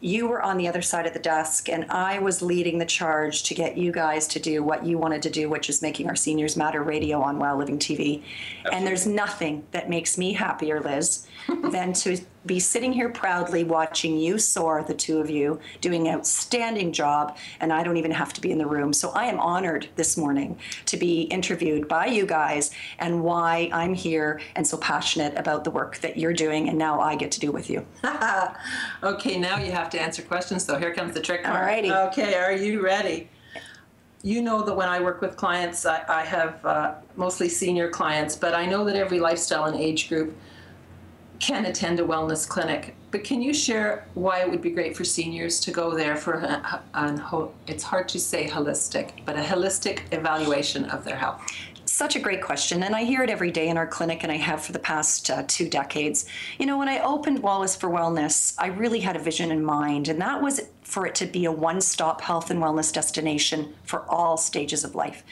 you 0.00 0.26
were 0.26 0.40
on 0.40 0.56
the 0.56 0.66
other 0.66 0.82
side 0.82 1.06
of 1.06 1.12
the 1.12 1.18
desk, 1.18 1.68
and 1.68 1.84
I 1.90 2.18
was 2.18 2.40
leading 2.40 2.78
the 2.78 2.86
charge 2.86 3.42
to 3.44 3.54
get 3.54 3.76
you 3.76 3.92
guys 3.92 4.26
to 4.28 4.40
do 4.40 4.62
what 4.62 4.84
you 4.84 4.98
wanted 4.98 5.22
to 5.22 5.30
do, 5.30 5.48
which 5.48 5.68
is 5.68 5.82
making 5.82 6.08
our 6.08 6.16
seniors 6.16 6.56
matter 6.56 6.82
radio 6.82 7.20
on 7.20 7.38
Wow 7.38 7.58
Living 7.58 7.78
TV. 7.78 8.22
And 8.72 8.86
there's 8.86 9.06
nothing 9.06 9.64
that 9.72 9.90
makes 9.90 10.16
me 10.16 10.32
happier, 10.32 10.80
Liz, 10.80 11.26
than 11.70 11.92
to 11.92 12.18
be 12.46 12.58
sitting 12.58 12.92
here 12.92 13.08
proudly 13.08 13.64
watching 13.64 14.18
you 14.18 14.38
soar, 14.38 14.82
the 14.82 14.94
two 14.94 15.18
of 15.18 15.28
you, 15.28 15.60
doing 15.80 16.08
an 16.08 16.14
outstanding 16.14 16.92
job, 16.92 17.36
and 17.60 17.72
I 17.72 17.82
don't 17.82 17.96
even 17.96 18.10
have 18.10 18.32
to 18.34 18.40
be 18.40 18.50
in 18.50 18.58
the 18.58 18.66
room. 18.66 18.92
So 18.92 19.10
I 19.10 19.26
am 19.26 19.38
honored 19.38 19.88
this 19.96 20.16
morning 20.16 20.58
to 20.86 20.96
be 20.96 21.22
interviewed 21.22 21.86
by 21.86 22.06
you 22.06 22.24
guys 22.24 22.70
and 22.98 23.22
why 23.22 23.68
I'm 23.72 23.94
here 23.94 24.40
and 24.56 24.66
so 24.66 24.76
passionate 24.78 25.36
about 25.36 25.64
the 25.64 25.70
work 25.70 25.98
that 25.98 26.16
you're 26.16 26.32
doing, 26.32 26.68
and 26.68 26.78
now 26.78 27.00
I 27.00 27.16
get 27.16 27.30
to 27.32 27.40
do 27.40 27.52
with 27.52 27.70
you. 27.70 27.86
Okay, 29.02 29.38
now 29.38 29.58
you 29.58 29.72
have 29.72 29.88
to 29.90 30.00
answer 30.00 30.22
questions, 30.22 30.64
so 30.64 30.78
here 30.78 30.92
comes 30.92 31.14
the 31.14 31.20
trick 31.20 31.48
All 31.48 31.54
righty. 31.54 31.90
Okay, 31.90 32.34
are 32.34 32.52
you 32.52 32.82
ready? 32.82 33.28
You 34.22 34.42
know 34.42 34.62
that 34.62 34.74
when 34.74 34.88
I 34.88 35.00
work 35.00 35.22
with 35.22 35.36
clients, 35.36 35.86
I, 35.86 36.04
I 36.08 36.22
have 36.24 36.64
uh, 36.64 36.94
mostly 37.16 37.48
senior 37.48 37.88
clients, 37.88 38.36
but 38.36 38.54
I 38.54 38.66
know 38.66 38.84
that 38.84 38.96
every 38.96 39.18
lifestyle 39.20 39.64
and 39.64 39.76
age 39.76 40.08
group 40.08 40.36
can 41.40 41.64
attend 41.64 41.98
a 41.98 42.04
wellness 42.04 42.46
clinic. 42.46 42.94
But 43.10 43.24
can 43.24 43.42
you 43.42 43.52
share 43.52 44.06
why 44.14 44.40
it 44.42 44.50
would 44.50 44.62
be 44.62 44.70
great 44.70 44.96
for 44.96 45.04
seniors 45.04 45.58
to 45.60 45.72
go 45.72 45.96
there 45.96 46.14
for 46.14 46.34
an 46.94 47.22
it's 47.66 47.82
hard 47.82 48.08
to 48.10 48.20
say 48.20 48.46
holistic, 48.46 49.24
but 49.24 49.36
a 49.36 49.42
holistic 49.42 50.02
evaluation 50.12 50.84
of 50.84 51.04
their 51.04 51.16
health? 51.16 51.42
Such 51.86 52.14
a 52.14 52.20
great 52.20 52.40
question, 52.40 52.84
and 52.84 52.94
I 52.94 53.02
hear 53.02 53.22
it 53.22 53.30
every 53.30 53.50
day 53.50 53.68
in 53.68 53.76
our 53.76 53.86
clinic, 53.86 54.22
and 54.22 54.30
I 54.30 54.36
have 54.36 54.62
for 54.62 54.70
the 54.72 54.78
past 54.78 55.28
uh, 55.28 55.42
two 55.48 55.68
decades. 55.68 56.24
You 56.58 56.66
know, 56.66 56.78
when 56.78 56.88
I 56.88 57.00
opened 57.00 57.42
Wallace 57.42 57.74
for 57.74 57.90
Wellness, 57.90 58.54
I 58.58 58.68
really 58.68 59.00
had 59.00 59.16
a 59.16 59.18
vision 59.18 59.50
in 59.50 59.64
mind, 59.64 60.08
and 60.08 60.20
that 60.20 60.40
was 60.40 60.60
for 60.82 61.06
it 61.06 61.14
to 61.16 61.26
be 61.26 61.46
a 61.46 61.52
one 61.52 61.80
stop 61.80 62.20
health 62.20 62.50
and 62.50 62.62
wellness 62.62 62.92
destination 62.92 63.74
for 63.82 64.08
all 64.08 64.36
stages 64.36 64.84
of 64.84 64.94
life. 64.94 65.24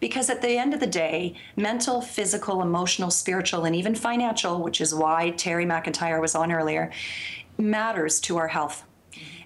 Because 0.00 0.30
at 0.30 0.42
the 0.42 0.58
end 0.58 0.74
of 0.74 0.80
the 0.80 0.86
day, 0.86 1.34
mental, 1.56 2.00
physical, 2.00 2.62
emotional, 2.62 3.10
spiritual, 3.10 3.64
and 3.64 3.74
even 3.74 3.94
financial, 3.94 4.62
which 4.62 4.80
is 4.80 4.94
why 4.94 5.30
Terry 5.30 5.64
McIntyre 5.64 6.20
was 6.20 6.34
on 6.34 6.52
earlier, 6.52 6.90
matters 7.58 8.20
to 8.20 8.36
our 8.36 8.48
health. 8.48 8.84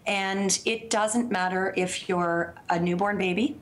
And 0.07 0.59
it 0.65 0.91
doesn't 0.91 1.31
matter 1.31 1.73
if 1.77 2.09
you're 2.09 2.55
a 2.69 2.81
newborn 2.81 3.19
baby, 3.19 3.57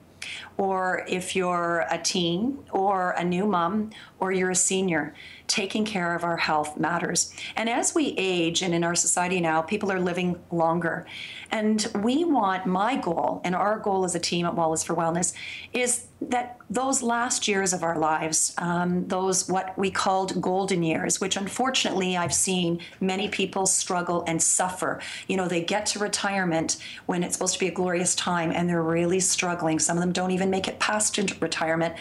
or 0.58 1.04
if 1.08 1.36
you're 1.36 1.86
a 1.88 1.98
teen, 1.98 2.58
or 2.72 3.12
a 3.12 3.24
new 3.24 3.46
mom, 3.46 3.90
or 4.18 4.32
you're 4.32 4.50
a 4.50 4.56
senior. 4.56 5.14
Taking 5.46 5.84
care 5.84 6.14
of 6.14 6.24
our 6.24 6.36
health 6.36 6.76
matters. 6.76 7.32
And 7.56 7.70
as 7.70 7.94
we 7.94 8.14
age, 8.18 8.60
and 8.60 8.74
in 8.74 8.84
our 8.84 8.96
society 8.96 9.40
now, 9.40 9.62
people 9.62 9.90
are 9.90 10.00
living 10.00 10.38
longer. 10.50 11.06
And 11.50 11.86
we 12.02 12.24
want 12.24 12.66
my 12.66 12.96
goal, 12.96 13.40
and 13.44 13.54
our 13.54 13.78
goal 13.78 14.04
as 14.04 14.14
a 14.14 14.18
team 14.18 14.44
at 14.44 14.54
Wallace 14.54 14.82
for 14.82 14.94
Wellness, 14.94 15.32
is 15.72 16.08
that 16.20 16.58
those 16.68 17.02
last 17.02 17.46
years 17.46 17.72
of 17.72 17.84
our 17.84 17.96
lives, 17.96 18.52
um, 18.58 19.06
those 19.06 19.48
what 19.48 19.78
we 19.78 19.90
called 19.90 20.40
golden 20.40 20.82
years, 20.82 21.20
which 21.20 21.36
unfortunately 21.36 22.16
I've 22.16 22.34
seen 22.34 22.80
many 23.00 23.28
people 23.28 23.66
struggle 23.66 24.24
and 24.26 24.42
suffer. 24.42 25.00
You 25.28 25.36
know, 25.36 25.46
they 25.46 25.62
get 25.62 25.86
to 25.86 26.00
retirement 26.00 26.78
when 27.06 27.22
it's 27.22 27.34
supposed 27.34 27.54
to 27.54 27.60
be 27.60 27.68
a 27.68 27.72
glorious 27.72 28.14
time 28.16 28.50
and 28.50 28.68
they're 28.68 28.82
really 28.82 29.20
struggling. 29.20 29.78
Some 29.78 29.96
of 29.96 30.02
them 30.02 30.12
don't 30.12 30.32
even 30.32 30.47
make 30.48 30.68
it 30.68 30.78
past 30.78 31.18
into 31.18 31.38
retirement. 31.40 31.94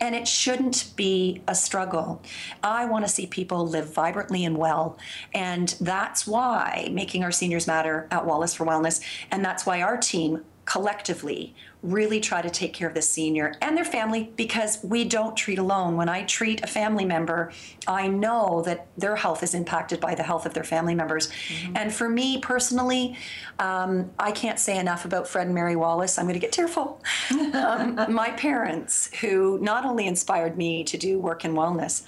And 0.00 0.14
it 0.14 0.26
shouldn't 0.26 0.92
be 0.96 1.42
a 1.46 1.54
struggle. 1.54 2.22
I 2.62 2.86
want 2.86 3.04
to 3.04 3.10
see 3.10 3.26
people 3.26 3.66
live 3.66 3.92
vibrantly 3.92 4.46
and 4.46 4.56
well. 4.56 4.98
And 5.34 5.68
that's 5.80 6.26
why 6.26 6.88
making 6.90 7.22
our 7.22 7.30
seniors 7.30 7.66
matter 7.66 8.08
at 8.10 8.24
Wallace 8.24 8.54
for 8.54 8.64
Wellness. 8.64 9.02
And 9.30 9.44
that's 9.44 9.66
why 9.66 9.82
our 9.82 9.98
team 9.98 10.42
collectively 10.70 11.52
really 11.82 12.20
try 12.20 12.40
to 12.40 12.48
take 12.48 12.72
care 12.72 12.86
of 12.86 12.94
the 12.94 13.02
senior 13.02 13.54
and 13.60 13.76
their 13.76 13.84
family 13.84 14.32
because 14.36 14.78
we 14.84 15.04
don't 15.04 15.36
treat 15.36 15.58
alone. 15.58 15.96
When 15.96 16.08
I 16.08 16.22
treat 16.22 16.62
a 16.62 16.68
family 16.68 17.04
member, 17.04 17.50
I 17.88 18.06
know 18.06 18.62
that 18.66 18.86
their 18.96 19.16
health 19.16 19.42
is 19.42 19.52
impacted 19.52 19.98
by 19.98 20.14
the 20.14 20.22
health 20.22 20.46
of 20.46 20.54
their 20.54 20.62
family 20.62 20.94
members. 20.94 21.28
And 21.74 21.92
for 21.92 22.08
me 22.08 22.38
personally, 22.38 23.16
um, 23.58 24.12
I 24.16 24.30
can't 24.30 24.60
say 24.60 24.78
enough 24.78 25.04
about 25.04 25.26
Fred 25.26 25.46
and 25.46 25.54
Mary 25.56 25.74
Wallace. 25.74 26.18
I'm 26.18 26.26
going 26.26 26.34
to 26.34 26.40
get 26.40 26.52
tearful. 26.52 27.02
um, 27.52 27.96
my 28.08 28.30
parents, 28.30 29.10
who 29.20 29.58
not 29.58 29.84
only 29.84 30.06
inspired 30.06 30.56
me 30.56 30.84
to 30.84 30.96
do 30.96 31.18
work 31.18 31.44
in 31.44 31.54
wellness, 31.54 32.02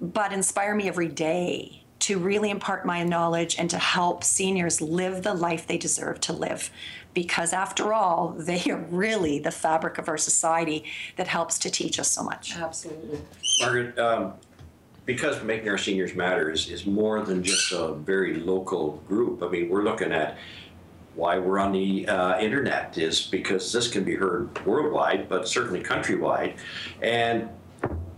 but 0.00 0.32
inspire 0.32 0.76
me 0.76 0.86
every 0.86 1.08
day 1.08 1.84
to 2.00 2.18
really 2.18 2.50
impart 2.50 2.84
my 2.84 3.02
knowledge 3.02 3.56
and 3.58 3.70
to 3.70 3.78
help 3.78 4.22
seniors 4.22 4.82
live 4.82 5.22
the 5.22 5.32
life 5.32 5.66
they 5.66 5.78
deserve 5.78 6.20
to 6.20 6.34
live. 6.34 6.70
Because 7.14 7.52
after 7.52 7.92
all, 7.92 8.34
they 8.38 8.62
are 8.70 8.84
really 8.90 9.38
the 9.38 9.50
fabric 9.50 9.98
of 9.98 10.08
our 10.08 10.18
society 10.18 10.84
that 11.16 11.28
helps 11.28 11.58
to 11.60 11.70
teach 11.70 11.98
us 11.98 12.10
so 12.10 12.22
much. 12.22 12.56
Absolutely. 12.56 13.20
Margaret, 13.60 13.98
um, 13.98 14.34
because 15.06 15.42
Making 15.42 15.68
Our 15.68 15.78
Seniors 15.78 16.14
Matter 16.14 16.50
is, 16.50 16.68
is 16.68 16.86
more 16.86 17.22
than 17.22 17.42
just 17.42 17.72
a 17.72 17.94
very 17.94 18.34
local 18.34 19.02
group. 19.08 19.42
I 19.42 19.48
mean, 19.48 19.68
we're 19.68 19.84
looking 19.84 20.12
at 20.12 20.36
why 21.14 21.38
we're 21.38 21.58
on 21.58 21.72
the 21.72 22.08
uh, 22.08 22.38
internet 22.40 22.98
is 22.98 23.20
because 23.20 23.72
this 23.72 23.88
can 23.88 24.02
be 24.04 24.16
heard 24.16 24.66
worldwide, 24.66 25.28
but 25.28 25.46
certainly 25.48 25.82
countrywide. 25.82 26.56
And 27.02 27.48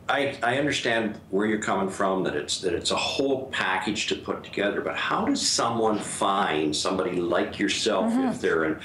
I, 0.09 0.39
I 0.43 0.59
understand 0.59 1.19
where 1.31 1.47
you're 1.47 1.59
coming 1.59 1.89
from, 1.89 2.23
that 2.25 2.37
it's 2.37 2.61
that 2.61 2.75
it's 2.75 2.93
a 2.93 2.97
whole 2.97 3.47
package 3.47 4.07
to 4.09 4.15
put 4.17 4.45
together, 4.45 4.81
but 4.81 4.97
how 4.97 5.25
does 5.25 5.47
someone 5.47 5.99
find 5.99 6.75
somebody 6.75 7.17
like 7.17 7.59
yourself 7.59 8.13
if 8.15 8.41
they're 8.41 8.65
in 8.65 8.81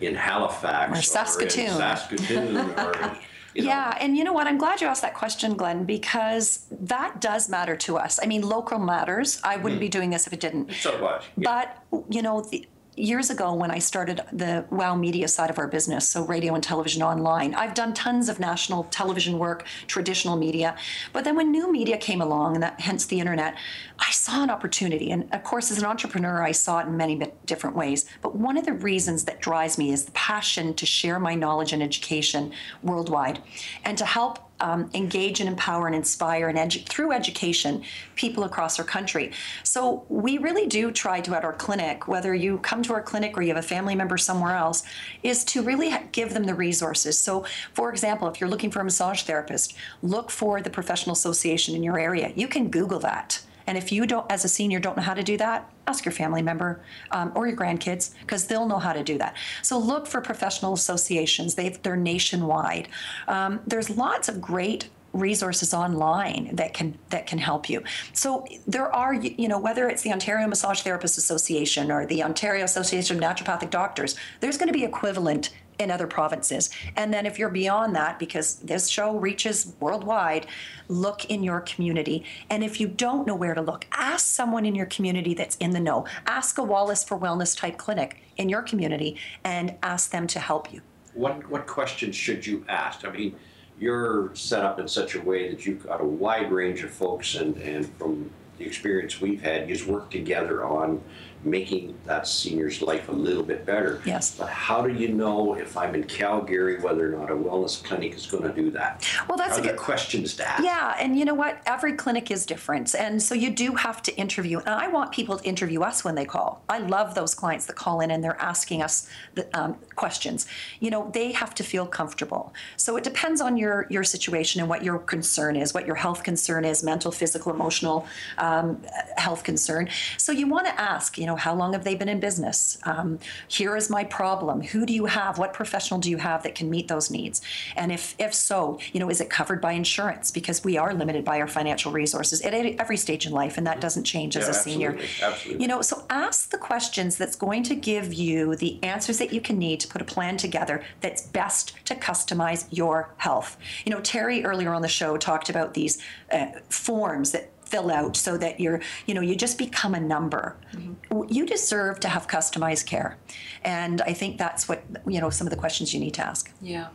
in 0.00 0.14
Halifax 0.14 0.90
Mm-hmm. 0.90 0.98
Or 0.98 1.02
Saskatoon. 1.02 1.64
in 1.66 1.70
Saskatoon 1.72 2.56
or 2.56 3.16
you 3.54 3.62
know, 3.62 3.68
Yeah, 3.68 3.96
and 4.00 4.16
you 4.16 4.24
know 4.24 4.32
what? 4.32 4.46
I'm 4.46 4.58
glad 4.58 4.80
you 4.80 4.86
asked 4.86 5.02
that 5.02 5.14
question, 5.14 5.54
Glenn, 5.56 5.84
because 5.84 6.66
that 6.70 7.20
does 7.20 7.48
matter 7.50 7.76
to 7.76 7.98
us. 7.98 8.18
I 8.22 8.26
mean, 8.26 8.42
local 8.42 8.78
matters. 8.78 9.40
I 9.44 9.56
wouldn't 9.56 9.80
be 9.80 9.88
doing 9.88 10.10
this 10.10 10.26
if 10.26 10.32
it 10.32 10.40
didn't. 10.40 10.72
so 10.72 10.90
what? 11.02 11.24
Yeah. 11.36 11.66
But 11.90 12.04
you 12.08 12.22
know, 12.22 12.42
the, 12.42 12.66
years 13.00 13.30
ago 13.30 13.54
when 13.54 13.70
I 13.70 13.78
started 13.78 14.20
the 14.32 14.64
WOW 14.70 14.94
Media 14.94 15.26
side 15.28 15.50
of 15.50 15.58
our 15.58 15.66
business, 15.66 16.06
so 16.06 16.24
radio 16.24 16.54
and 16.54 16.62
television 16.62 17.02
online, 17.02 17.54
I've 17.54 17.74
done 17.74 17.94
tons 17.94 18.28
of 18.28 18.38
national 18.38 18.84
television 18.84 19.38
work, 19.38 19.66
traditional 19.86 20.36
media. 20.36 20.76
But 21.12 21.24
then 21.24 21.36
when 21.36 21.50
new 21.50 21.72
media 21.72 21.96
came 21.96 22.20
along, 22.20 22.54
and 22.54 22.62
that 22.62 22.80
hence 22.80 23.06
the 23.06 23.18
internet, 23.20 23.56
I 23.98 24.10
saw 24.10 24.42
an 24.42 24.50
opportunity. 24.50 25.10
And 25.10 25.32
of 25.32 25.42
course, 25.42 25.70
as 25.70 25.78
an 25.78 25.84
entrepreneur, 25.84 26.42
I 26.42 26.52
saw 26.52 26.80
it 26.80 26.86
in 26.86 26.96
many 26.96 27.20
different 27.46 27.76
ways. 27.76 28.06
But 28.22 28.36
one 28.36 28.56
of 28.56 28.66
the 28.66 28.72
reasons 28.72 29.24
that 29.24 29.40
drives 29.40 29.78
me 29.78 29.92
is 29.92 30.04
the 30.04 30.12
passion 30.12 30.74
to 30.74 30.86
share 30.86 31.18
my 31.18 31.34
knowledge 31.34 31.72
and 31.72 31.82
education 31.82 32.52
worldwide, 32.82 33.42
and 33.84 33.96
to 33.98 34.04
help 34.04 34.49
um, 34.60 34.90
engage 34.94 35.40
and 35.40 35.48
empower 35.48 35.86
and 35.86 35.96
inspire 35.96 36.48
and 36.48 36.58
edu- 36.58 36.86
through 36.86 37.12
education 37.12 37.82
people 38.14 38.44
across 38.44 38.78
our 38.78 38.84
country. 38.84 39.32
So 39.62 40.04
we 40.08 40.38
really 40.38 40.66
do 40.66 40.90
try 40.90 41.20
to 41.20 41.34
at 41.34 41.44
our 41.44 41.52
clinic, 41.52 42.08
whether 42.08 42.34
you 42.34 42.58
come 42.58 42.82
to 42.84 42.92
our 42.92 43.02
clinic 43.02 43.36
or 43.36 43.42
you 43.42 43.48
have 43.48 43.64
a 43.64 43.66
family 43.66 43.94
member 43.94 44.18
somewhere 44.18 44.54
else, 44.54 44.82
is 45.22 45.44
to 45.46 45.62
really 45.62 45.92
give 46.12 46.34
them 46.34 46.44
the 46.44 46.54
resources. 46.54 47.18
So, 47.18 47.44
for 47.74 47.90
example, 47.90 48.28
if 48.28 48.40
you're 48.40 48.50
looking 48.50 48.70
for 48.70 48.80
a 48.80 48.84
massage 48.84 49.22
therapist, 49.22 49.74
look 50.02 50.30
for 50.30 50.60
the 50.60 50.70
professional 50.70 51.14
association 51.14 51.74
in 51.74 51.82
your 51.82 51.98
area. 51.98 52.32
You 52.34 52.48
can 52.48 52.70
Google 52.70 53.00
that. 53.00 53.40
And 53.66 53.76
if 53.78 53.92
you 53.92 54.06
don't, 54.06 54.30
as 54.30 54.44
a 54.44 54.48
senior, 54.48 54.80
don't 54.80 54.96
know 54.96 55.02
how 55.02 55.14
to 55.14 55.22
do 55.22 55.36
that, 55.38 55.70
ask 55.86 56.04
your 56.04 56.12
family 56.12 56.42
member 56.42 56.80
um, 57.10 57.32
or 57.34 57.46
your 57.46 57.56
grandkids 57.56 58.14
because 58.20 58.46
they'll 58.46 58.66
know 58.66 58.78
how 58.78 58.92
to 58.92 59.02
do 59.02 59.18
that. 59.18 59.36
So 59.62 59.78
look 59.78 60.06
for 60.06 60.20
professional 60.20 60.72
associations. 60.72 61.54
They 61.54 61.70
they're 61.70 61.96
nationwide. 61.96 62.88
Um, 63.28 63.60
there's 63.66 63.90
lots 63.90 64.28
of 64.28 64.40
great 64.40 64.88
resources 65.12 65.74
online 65.74 66.50
that 66.54 66.72
can 66.72 66.96
that 67.10 67.26
can 67.26 67.38
help 67.38 67.68
you. 67.68 67.82
So 68.12 68.46
there 68.66 68.94
are 68.94 69.14
you 69.14 69.48
know 69.48 69.58
whether 69.58 69.88
it's 69.88 70.02
the 70.02 70.12
Ontario 70.12 70.46
Massage 70.46 70.82
Therapists 70.82 71.18
Association 71.18 71.90
or 71.90 72.06
the 72.06 72.22
Ontario 72.22 72.64
Association 72.64 73.16
of 73.16 73.22
Naturopathic 73.22 73.70
Doctors, 73.70 74.16
there's 74.40 74.56
going 74.56 74.68
to 74.68 74.72
be 74.72 74.84
equivalent 74.84 75.50
in 75.80 75.90
other 75.90 76.06
provinces. 76.06 76.70
And 76.96 77.12
then 77.12 77.26
if 77.26 77.38
you're 77.38 77.48
beyond 77.48 77.96
that, 77.96 78.18
because 78.18 78.56
this 78.56 78.88
show 78.88 79.16
reaches 79.16 79.74
worldwide, 79.80 80.46
look 80.88 81.24
in 81.24 81.42
your 81.42 81.60
community. 81.62 82.24
And 82.50 82.62
if 82.62 82.78
you 82.80 82.86
don't 82.86 83.26
know 83.26 83.34
where 83.34 83.54
to 83.54 83.62
look, 83.62 83.86
ask 83.92 84.26
someone 84.26 84.66
in 84.66 84.74
your 84.74 84.86
community 84.86 85.34
that's 85.34 85.56
in 85.56 85.70
the 85.70 85.80
know. 85.80 86.06
Ask 86.26 86.58
a 86.58 86.62
Wallace 86.62 87.02
for 87.02 87.18
Wellness 87.18 87.56
type 87.56 87.78
clinic 87.78 88.18
in 88.36 88.48
your 88.48 88.62
community 88.62 89.16
and 89.42 89.74
ask 89.82 90.10
them 90.10 90.26
to 90.28 90.38
help 90.38 90.72
you. 90.72 90.82
what 91.14 91.48
what 91.50 91.66
questions 91.66 92.14
should 92.14 92.46
you 92.46 92.64
ask? 92.68 93.04
I 93.04 93.10
mean, 93.10 93.36
you're 93.78 94.34
set 94.34 94.64
up 94.64 94.78
in 94.78 94.86
such 94.88 95.14
a 95.14 95.20
way 95.20 95.50
that 95.50 95.66
you've 95.66 95.86
got 95.86 96.00
a 96.00 96.04
wide 96.04 96.52
range 96.52 96.82
of 96.84 96.90
folks, 96.90 97.34
and 97.34 97.56
and 97.56 97.86
from 97.98 98.30
the 98.58 98.64
experience 98.64 99.20
we've 99.20 99.42
had, 99.42 99.68
you 99.68 99.92
work 99.92 100.10
together 100.10 100.64
on 100.64 101.02
making 101.44 101.96
that 102.04 102.26
senior's 102.26 102.82
life 102.82 103.08
a 103.08 103.12
little 103.12 103.42
bit 103.42 103.64
better. 103.64 104.02
Yes. 104.04 104.36
But 104.36 104.48
how 104.48 104.82
do 104.82 104.92
you 104.92 105.08
know 105.08 105.54
if 105.54 105.76
I'm 105.76 105.94
in 105.94 106.04
Calgary 106.04 106.80
whether 106.80 107.06
or 107.06 107.18
not 107.18 107.30
a 107.30 107.34
wellness 107.34 107.82
clinic 107.82 108.14
is 108.14 108.26
going 108.26 108.42
to 108.42 108.52
do 108.52 108.70
that? 108.72 109.06
Well, 109.28 109.38
that's 109.38 109.56
Are 109.56 109.60
a 109.60 109.64
good- 109.64 109.76
questions 109.76 110.34
to 110.36 110.48
ask? 110.48 110.62
Yeah, 110.62 110.96
and 110.98 111.18
you 111.18 111.24
know 111.24 111.34
what? 111.34 111.62
Every 111.66 111.94
clinic 111.94 112.30
is 112.30 112.44
different. 112.44 112.94
And 112.94 113.22
so 113.22 113.34
you 113.34 113.50
do 113.50 113.74
have 113.74 114.02
to 114.02 114.16
interview. 114.16 114.58
And 114.58 114.68
I 114.68 114.88
want 114.88 115.12
people 115.12 115.38
to 115.38 115.44
interview 115.44 115.80
us 115.82 116.04
when 116.04 116.14
they 116.14 116.24
call. 116.24 116.62
I 116.68 116.78
love 116.78 117.14
those 117.14 117.34
clients 117.34 117.66
that 117.66 117.76
call 117.76 118.00
in 118.00 118.10
and 118.10 118.22
they're 118.22 118.40
asking 118.40 118.82
us 118.82 119.08
the 119.34 119.48
um, 119.58 119.76
questions. 119.96 120.46
You 120.80 120.90
know, 120.90 121.10
they 121.14 121.32
have 121.32 121.54
to 121.56 121.64
feel 121.64 121.86
comfortable. 121.86 122.52
So 122.76 122.96
it 122.96 123.04
depends 123.04 123.40
on 123.40 123.56
your, 123.56 123.86
your 123.88 124.04
situation 124.04 124.60
and 124.60 124.68
what 124.68 124.84
your 124.84 124.98
concern 124.98 125.56
is, 125.56 125.72
what 125.72 125.86
your 125.86 125.96
health 125.96 126.22
concern 126.22 126.64
is 126.64 126.82
mental, 126.82 127.10
physical, 127.10 127.52
emotional 127.52 128.06
um, 128.38 128.82
health 129.16 129.42
concern. 129.44 129.88
So 130.18 130.32
you 130.32 130.46
want 130.46 130.66
to 130.66 130.80
ask, 130.80 131.16
you 131.16 131.26
know, 131.26 131.29
how 131.36 131.54
long 131.54 131.72
have 131.72 131.84
they 131.84 131.94
been 131.94 132.08
in 132.08 132.20
business? 132.20 132.78
Um, 132.84 133.18
here 133.48 133.76
is 133.76 133.90
my 133.90 134.04
problem. 134.04 134.62
Who 134.62 134.86
do 134.86 134.92
you 134.92 135.06
have? 135.06 135.38
What 135.38 135.52
professional 135.52 136.00
do 136.00 136.10
you 136.10 136.18
have 136.18 136.42
that 136.42 136.54
can 136.54 136.70
meet 136.70 136.88
those 136.88 137.10
needs? 137.10 137.40
And 137.76 137.92
if 137.92 138.14
if 138.18 138.34
so, 138.34 138.78
you 138.92 139.00
know, 139.00 139.10
is 139.10 139.20
it 139.20 139.30
covered 139.30 139.60
by 139.60 139.72
insurance? 139.72 140.30
Because 140.30 140.64
we 140.64 140.76
are 140.78 140.94
limited 140.94 141.24
by 141.24 141.40
our 141.40 141.48
financial 141.48 141.92
resources 141.92 142.40
at 142.42 142.54
every 142.54 142.96
stage 142.96 143.26
in 143.26 143.32
life, 143.32 143.58
and 143.58 143.66
that 143.66 143.80
doesn't 143.80 144.04
change 144.04 144.36
as 144.36 144.44
Yeah, 144.44 144.50
a 144.50 144.54
senior. 144.54 144.88
absolutely, 144.90 145.22
absolutely. 145.22 145.62
You 145.62 145.68
know, 145.68 145.82
so 145.82 146.04
ask 146.10 146.50
the 146.50 146.58
questions 146.58 147.16
that's 147.16 147.36
going 147.36 147.62
to 147.64 147.74
give 147.74 148.12
you 148.14 148.56
the 148.56 148.78
answers 148.82 149.18
that 149.18 149.32
you 149.32 149.40
can 149.40 149.58
need 149.58 149.80
to 149.80 149.88
put 149.88 150.00
a 150.02 150.04
plan 150.04 150.36
together 150.36 150.82
that's 151.00 151.22
best 151.22 151.74
to 151.86 151.94
customize 151.94 152.66
your 152.70 153.10
health. 153.18 153.56
You 153.84 153.92
know, 153.92 154.00
Terry 154.00 154.44
earlier 154.44 154.72
on 154.72 154.82
the 154.82 154.88
show 154.88 155.16
talked 155.16 155.48
about 155.48 155.74
these 155.74 155.98
uh, 156.32 156.46
forms 156.68 157.32
that 157.32 157.50
fill 157.70 157.90
out 157.90 158.16
so 158.16 158.36
that 158.36 158.58
you're 158.60 158.80
you 159.06 159.14
know 159.14 159.20
you 159.20 159.34
just 159.36 159.56
become 159.58 159.94
a 159.94 160.00
number 160.00 160.56
mm-hmm. 160.74 161.22
you 161.28 161.46
deserve 161.46 162.00
to 162.00 162.08
have 162.08 162.26
customized 162.26 162.86
care 162.86 163.16
and 163.64 164.00
i 164.02 164.12
think 164.12 164.38
that's 164.38 164.68
what 164.68 164.82
you 165.06 165.20
know 165.20 165.30
some 165.30 165.46
of 165.46 165.50
the 165.50 165.56
questions 165.56 165.94
you 165.94 166.00
need 166.00 166.14
to 166.14 166.24
ask 166.24 166.50
Yeah. 166.60 166.88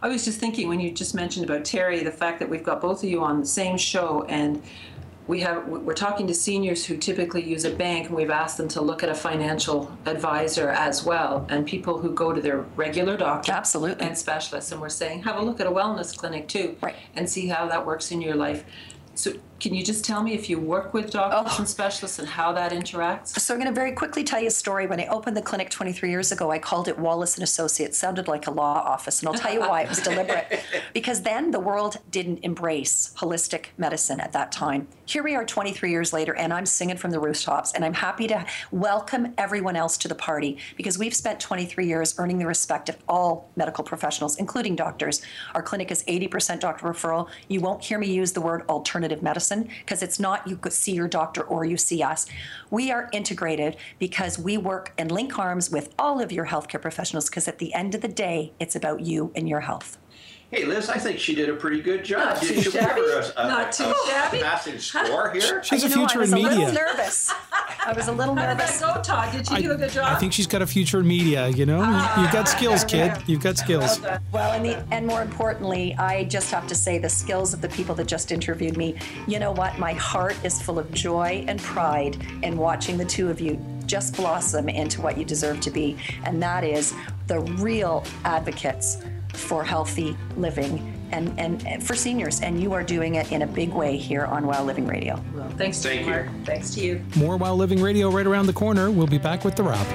I 0.00 0.08
was 0.08 0.24
just 0.24 0.38
thinking 0.38 0.68
when 0.68 0.78
you 0.80 0.90
just 0.92 1.12
mentioned 1.14 1.44
about 1.48 1.64
Terry, 1.64 2.04
the 2.04 2.12
fact 2.12 2.38
that 2.38 2.48
we've 2.48 2.62
got 2.62 2.80
both 2.80 3.02
of 3.02 3.08
you 3.08 3.20
on 3.22 3.40
the 3.40 3.46
same 3.46 3.76
show 3.76 4.24
and 4.28 4.62
we 5.26 5.40
have 5.40 5.66
we're 5.68 5.92
talking 5.94 6.26
to 6.28 6.34
seniors 6.34 6.84
who 6.86 6.96
typically 6.96 7.42
use 7.42 7.64
a 7.64 7.70
bank 7.70 8.06
and 8.06 8.16
we've 8.16 8.30
asked 8.30 8.56
them 8.56 8.68
to 8.68 8.80
look 8.80 9.02
at 9.02 9.08
a 9.08 9.14
financial 9.14 9.90
advisor 10.06 10.70
as 10.70 11.04
well 11.04 11.46
and 11.50 11.66
people 11.66 11.98
who 11.98 12.12
go 12.14 12.32
to 12.32 12.40
their 12.40 12.60
regular 12.76 13.16
doctor 13.16 13.52
Absolutely. 13.52 14.06
and 14.06 14.16
specialists 14.16 14.72
and 14.72 14.80
we're 14.80 14.88
saying 14.88 15.22
have 15.24 15.36
a 15.36 15.42
look 15.42 15.60
at 15.60 15.66
a 15.66 15.70
wellness 15.70 16.16
clinic 16.16 16.48
too 16.48 16.76
Right. 16.80 16.96
and 17.14 17.28
see 17.28 17.46
how 17.48 17.66
that 17.68 17.84
works 17.84 18.10
in 18.10 18.20
your 18.22 18.36
life. 18.36 18.64
So 19.14 19.32
can 19.60 19.74
you 19.74 19.82
just 19.84 20.04
tell 20.04 20.22
me 20.22 20.34
if 20.34 20.48
you 20.48 20.58
work 20.58 20.94
with 20.94 21.10
doctors 21.10 21.52
Oh. 21.54 21.58
and 21.58 21.68
specialists 21.68 22.18
and 22.20 22.28
how 22.28 22.52
that 22.52 22.70
interacts? 22.72 23.38
So 23.40 23.54
I'm 23.54 23.60
going 23.60 23.72
to 23.72 23.74
very 23.74 23.92
quickly 23.92 24.22
tell 24.22 24.40
you 24.40 24.46
a 24.46 24.50
story. 24.52 24.86
When 24.86 25.00
I 25.00 25.06
opened 25.08 25.36
the 25.36 25.42
clinic 25.42 25.68
23 25.68 26.10
years 26.10 26.30
ago, 26.30 26.50
I 26.52 26.58
called 26.60 26.86
it 26.86 26.96
Wallace 26.98 27.34
and 27.34 27.42
Associates. 27.42 27.98
Sounded 27.98 28.28
like 28.28 28.46
a 28.46 28.52
law 28.52 28.74
office, 28.74 29.20
and 29.20 29.28
I'll 29.28 29.34
tell 29.34 29.52
you 29.52 29.60
why. 29.60 29.82
It 29.82 29.88
was 29.88 30.00
deliberate 30.00 30.60
because 30.94 31.22
then 31.22 31.50
the 31.50 31.58
world 31.58 31.96
didn't 32.10 32.38
embrace 32.44 33.12
holistic 33.16 33.66
medicine 33.76 34.20
at 34.20 34.32
that 34.32 34.52
time. 34.52 34.86
Here 35.06 35.24
we 35.24 35.34
are 35.34 35.44
23 35.44 35.90
years 35.90 36.12
later, 36.12 36.34
and 36.36 36.52
I'm 36.52 36.66
singing 36.66 36.96
from 36.96 37.10
the 37.10 37.18
rooftops, 37.18 37.72
and 37.72 37.84
I'm 37.84 37.94
happy 37.94 38.28
to 38.28 38.46
welcome 38.70 39.34
everyone 39.38 39.74
else 39.74 39.96
to 39.98 40.08
the 40.08 40.14
party 40.14 40.58
because 40.76 40.98
we've 40.98 41.14
spent 41.14 41.40
23 41.40 41.86
years 41.86 42.14
earning 42.18 42.38
the 42.38 42.46
respect 42.46 42.88
of 42.88 42.96
all 43.08 43.50
medical 43.56 43.82
professionals, 43.82 44.36
including 44.36 44.76
doctors. 44.76 45.20
Our 45.54 45.62
clinic 45.62 45.90
is 45.90 46.04
80% 46.04 46.60
doctor 46.60 46.86
referral. 46.86 47.28
You 47.48 47.60
won't 47.60 47.82
hear 47.82 47.98
me 47.98 48.06
use 48.12 48.32
the 48.32 48.40
word 48.40 48.62
alternative 48.68 49.20
medicine 49.22 49.47
because 49.48 50.02
it's 50.02 50.20
not 50.20 50.46
you 50.46 50.58
see 50.70 50.92
your 50.92 51.08
doctor 51.08 51.42
or 51.42 51.64
you 51.64 51.76
see 51.76 52.02
us. 52.02 52.26
We 52.70 52.90
are 52.90 53.08
integrated 53.12 53.76
because 53.98 54.38
we 54.38 54.56
work 54.56 54.92
and 54.98 55.10
link 55.10 55.38
arms 55.38 55.70
with 55.70 55.94
all 55.98 56.20
of 56.20 56.30
your 56.32 56.46
healthcare 56.46 56.80
professionals 56.80 57.28
because 57.28 57.48
at 57.48 57.58
the 57.58 57.72
end 57.74 57.94
of 57.94 58.00
the 58.00 58.08
day, 58.08 58.52
it's 58.60 58.76
about 58.76 59.00
you 59.00 59.32
and 59.34 59.48
your 59.48 59.60
health. 59.60 59.98
Hey, 60.50 60.64
Liz, 60.64 60.88
I 60.88 60.96
think 60.96 61.18
she 61.18 61.34
did 61.34 61.50
a 61.50 61.54
pretty 61.54 61.82
good 61.82 62.02
job. 62.02 62.20
Not 62.36 62.42
too 62.42 62.54
you 62.54 62.62
shabby. 62.70 63.02
her 63.02 63.20
a- 63.20 63.32
a- 63.44 63.48
Not 63.48 63.70
too 63.70 63.84
a 63.84 63.94
shabby. 64.08 64.38
Passing 64.40 64.78
score 64.78 65.30
here. 65.34 65.62
She's 65.62 65.84
a 65.84 65.88
You 65.88 65.94
know, 65.96 66.00
future 66.06 66.18
I 66.18 66.20
was 66.22 66.32
a 66.32 66.36
little 66.38 66.72
nervous. 66.72 67.34
I 67.84 67.92
was 67.94 68.08
a 68.08 68.12
little 68.12 68.34
nervous. 68.34 68.80
that 68.80 68.94
go, 68.96 69.02
Todd? 69.02 69.30
Did 69.32 69.50
you 69.50 69.58
do 69.58 69.72
a 69.72 69.76
good 69.76 69.90
job? 69.90 70.10
I 70.10 70.14
think 70.18 70.32
she's 70.32 70.46
got 70.46 70.62
a 70.62 70.66
future 70.66 71.00
in 71.00 71.06
media, 71.06 71.48
you 71.48 71.66
know? 71.66 71.80
You- 71.80 72.22
You've 72.22 72.32
got 72.32 72.46
ah, 72.46 72.54
skills, 72.56 72.82
kid. 72.84 73.12
You've 73.26 73.42
got 73.42 73.58
skills. 73.58 74.02
Uh, 74.02 74.18
well, 74.32 74.52
and, 74.52 74.64
the, 74.64 74.82
and 74.90 75.06
more 75.06 75.20
importantly, 75.20 75.94
I 75.98 76.24
just 76.24 76.50
have 76.50 76.66
to 76.68 76.74
say 76.74 76.96
the 76.98 77.10
skills 77.10 77.52
of 77.52 77.60
the 77.60 77.68
people 77.68 77.94
that 77.96 78.06
just 78.06 78.32
interviewed 78.32 78.78
me. 78.78 78.96
You 79.26 79.40
know 79.40 79.52
what? 79.52 79.78
My 79.78 79.92
heart 79.92 80.36
is 80.44 80.62
full 80.62 80.78
of 80.78 80.90
joy 80.92 81.44
and 81.46 81.60
pride 81.60 82.16
in 82.42 82.56
watching 82.56 82.96
the 82.96 83.04
two 83.04 83.28
of 83.28 83.38
you 83.38 83.62
just 83.84 84.16
blossom 84.16 84.70
into 84.70 85.02
what 85.02 85.18
you 85.18 85.26
deserve 85.26 85.60
to 85.60 85.70
be. 85.70 85.98
And 86.24 86.42
that 86.42 86.64
is 86.64 86.94
the 87.26 87.40
real 87.40 88.02
advocates 88.24 88.96
for 89.38 89.64
healthy 89.64 90.16
living 90.36 90.94
and, 91.12 91.38
and, 91.38 91.66
and 91.66 91.82
for 91.86 91.94
seniors. 91.94 92.40
And 92.40 92.60
you 92.60 92.72
are 92.72 92.82
doing 92.82 93.14
it 93.14 93.32
in 93.32 93.42
a 93.42 93.46
big 93.46 93.72
way 93.72 93.96
here 93.96 94.24
on 94.24 94.46
Wow 94.46 94.64
Living 94.64 94.86
Radio. 94.86 95.22
Well, 95.34 95.48
thanks 95.50 95.82
Thank 95.82 96.00
you, 96.00 96.06
you. 96.06 96.10
Mark. 96.10 96.28
Thanks 96.44 96.74
to 96.74 96.80
you. 96.80 97.02
More 97.16 97.36
Wow 97.36 97.54
Living 97.54 97.82
Radio 97.82 98.10
right 98.10 98.26
around 98.26 98.46
the 98.46 98.52
corner. 98.52 98.90
We'll 98.90 99.06
be 99.06 99.18
back 99.18 99.44
with 99.44 99.56
The 99.56 99.62
Rob. 99.62 99.86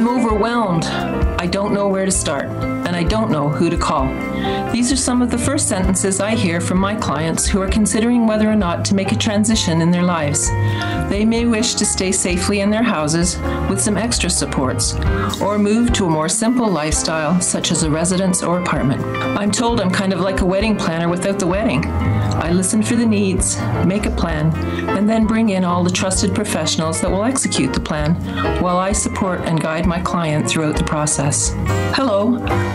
I'm 0.00 0.08
overwhelmed. 0.08 0.86
I 0.86 1.46
don't 1.46 1.74
know 1.74 1.86
where 1.86 2.06
to 2.06 2.10
start, 2.10 2.46
and 2.46 2.96
I 2.96 3.02
don't 3.02 3.30
know 3.30 3.50
who 3.50 3.68
to 3.68 3.76
call. 3.76 4.06
These 4.72 4.90
are 4.90 4.96
some 4.96 5.20
of 5.20 5.30
the 5.30 5.36
first 5.36 5.68
sentences 5.68 6.20
I 6.20 6.34
hear 6.34 6.58
from 6.58 6.78
my 6.78 6.94
clients 6.94 7.46
who 7.46 7.60
are 7.60 7.68
considering 7.68 8.26
whether 8.26 8.48
or 8.48 8.56
not 8.56 8.82
to 8.86 8.94
make 8.94 9.12
a 9.12 9.16
transition 9.16 9.82
in 9.82 9.90
their 9.90 10.02
lives. 10.02 10.48
They 11.10 11.26
may 11.26 11.44
wish 11.44 11.74
to 11.74 11.84
stay 11.84 12.12
safely 12.12 12.60
in 12.60 12.70
their 12.70 12.82
houses 12.82 13.36
with 13.68 13.78
some 13.78 13.98
extra 13.98 14.30
supports, 14.30 14.94
or 15.42 15.58
move 15.58 15.92
to 15.92 16.06
a 16.06 16.10
more 16.10 16.30
simple 16.30 16.66
lifestyle, 16.66 17.38
such 17.38 17.70
as 17.70 17.82
a 17.82 17.90
residence 17.90 18.42
or 18.42 18.58
apartment. 18.58 19.04
I'm 19.38 19.50
told 19.50 19.82
I'm 19.82 19.90
kind 19.90 20.14
of 20.14 20.20
like 20.20 20.40
a 20.40 20.46
wedding 20.46 20.76
planner 20.76 21.10
without 21.10 21.38
the 21.38 21.46
wedding. 21.46 21.82
I 22.40 22.52
listen 22.52 22.82
for 22.82 22.96
the 22.96 23.04
needs, 23.04 23.60
make 23.84 24.06
a 24.06 24.10
plan, 24.10 24.50
and 24.88 25.08
then 25.08 25.26
bring 25.26 25.50
in 25.50 25.62
all 25.62 25.84
the 25.84 25.90
trusted 25.90 26.34
professionals 26.34 27.00
that 27.02 27.10
will 27.10 27.24
execute 27.24 27.74
the 27.74 27.80
plan 27.80 28.14
while 28.62 28.78
I 28.78 28.92
support 28.92 29.42
and 29.42 29.60
guide 29.60 29.86
my 29.86 30.00
client 30.00 30.48
throughout 30.48 30.76
the 30.76 30.84
process. 30.84 31.52
Hello, 31.92 32.30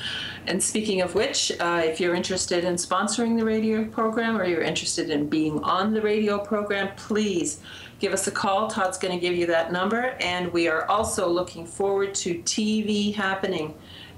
And 0.48 0.60
speaking 0.60 1.00
of 1.00 1.14
which, 1.14 1.52
uh, 1.60 1.82
if 1.84 2.00
you're 2.00 2.16
interested 2.16 2.64
in 2.64 2.74
sponsoring 2.74 3.38
the 3.38 3.44
radio 3.44 3.84
program 3.84 4.36
or 4.36 4.46
you're 4.46 4.62
interested 4.62 5.10
in 5.10 5.28
being 5.28 5.62
on 5.62 5.94
the 5.94 6.02
radio 6.02 6.38
program, 6.38 6.90
please 6.96 7.60
give 8.00 8.12
us 8.12 8.26
a 8.26 8.32
call. 8.32 8.66
Todd's 8.66 8.98
going 8.98 9.16
to 9.16 9.20
give 9.20 9.36
you 9.36 9.46
that 9.46 9.70
number. 9.70 10.16
And 10.18 10.52
we 10.52 10.66
are 10.66 10.86
also 10.86 11.28
looking 11.28 11.66
forward 11.66 12.16
to 12.16 12.40
TV 12.40 13.14
happening 13.14 13.74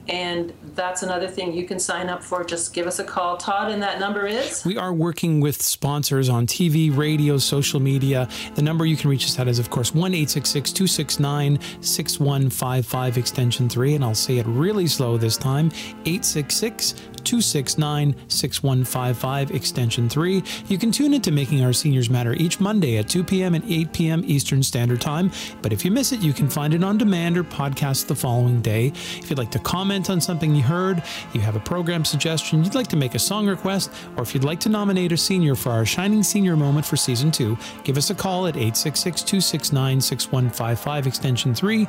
and 0.09 0.53
that's 0.75 1.03
another 1.03 1.29
thing 1.29 1.53
you 1.53 1.67
can 1.67 1.79
sign 1.79 2.09
up 2.09 2.23
for. 2.23 2.45
Just 2.45 2.73
give 2.73 2.87
us 2.87 2.99
a 2.99 3.05
call, 3.05 3.37
Todd, 3.37 3.71
and 3.71 3.83
that 3.83 3.99
number 3.99 4.27
is? 4.27 4.65
We 4.65 4.77
are 4.77 4.93
working 4.93 5.41
with 5.41 5.61
sponsors 5.61 6.29
on 6.29 6.47
TV, 6.47 6.95
radio, 6.97 7.39
social 7.39 7.81
media. 7.81 8.29
The 8.55 8.63
number 8.63 8.87
you 8.87 8.97
can 8.97 9.11
reach 9.11 9.25
us 9.25 9.39
at 9.39 9.49
is, 9.49 9.59
of 9.59 9.71
course, 9.71 9.95
1 9.95 10.13
269 10.13 11.59
6155 11.81 13.19
extension 13.19 13.69
3. 13.69 13.95
And 13.95 14.05
I'll 14.05 14.15
say 14.15 14.39
it 14.39 14.47
really 14.47 14.87
slow 14.87 15.17
this 15.17 15.37
time 15.37 15.71
866 16.05 16.95
269 17.27 18.15
6155 18.29 19.51
extension 19.51 20.09
3. 20.09 20.43
You 20.69 20.79
can 20.79 20.91
tune 20.91 21.13
into 21.13 21.31
Making 21.31 21.65
Our 21.65 21.73
Seniors 21.73 22.09
Matter 22.09 22.33
each 22.35 22.61
Monday 22.61 22.97
at 22.97 23.09
2 23.09 23.25
p.m. 23.25 23.55
and 23.55 23.65
8 23.71 23.93
p.m. 23.93 24.23
Eastern 24.25 24.63
Standard 24.63 25.01
Time. 25.01 25.31
But 25.61 25.73
if 25.73 25.85
you 25.85 25.91
miss 25.91 26.13
it, 26.13 26.21
you 26.21 26.33
can 26.33 26.49
find 26.49 26.73
it 26.73 26.83
on 26.83 26.97
demand 26.97 27.37
or 27.37 27.45
podcast 27.45 28.07
the 28.07 28.15
following 28.15 28.63
day. 28.63 28.87
If 28.87 29.29
you'd 29.29 29.39
like 29.39 29.51
to 29.51 29.59
comment 29.59 30.09
on 30.09 30.21
something 30.21 30.55
you 30.55 30.63
heard, 30.63 31.03
you 31.33 31.41
have 31.41 31.57
a 31.57 31.61
program 31.61 32.05
suggestion, 32.05 32.65
you'd 32.65 32.75
like 32.75 32.87
to 32.89 32.97
make 32.97 33.15
a 33.15 33.19
song 33.19 33.47
request, 33.47 33.93
or 34.17 34.23
if 34.23 34.33
you'd 34.33 34.45
like 34.45 34.61
to 34.61 34.69
nominate 34.69 35.13
a 35.13 35.17
senior 35.17 35.55
for 35.55 35.71
our 35.71 35.85
Shining 35.85 36.23
Senior 36.23 36.57
Moment 36.57 36.87
for 36.87 36.97
Season 36.97 37.31
2, 37.31 37.59
give 37.85 37.97
us 37.97 38.11
a 38.11 38.15
call 38.15 38.47
at 38.47 38.57
866 38.57 39.23
269 39.23 40.01
6155 40.01 41.07
extension 41.07 41.55
3. 41.55 41.89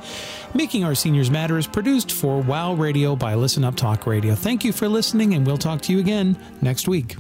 Making 0.53 0.83
Our 0.83 0.95
Seniors 0.95 1.29
Matter 1.29 1.57
is 1.57 1.67
produced 1.67 2.11
for 2.11 2.41
WOW 2.41 2.73
Radio 2.73 3.15
by 3.15 3.35
Listen 3.35 3.63
Up 3.63 3.75
Talk 3.75 4.07
Radio. 4.07 4.33
Thank 4.33 4.65
you 4.65 4.71
for 4.71 4.87
listening, 5.27 5.37
and 5.37 5.45
we'll 5.45 5.57
talk 5.57 5.81
to 5.81 5.93
you 5.93 5.99
again 5.99 6.35
next 6.61 6.87
week. 6.87 7.15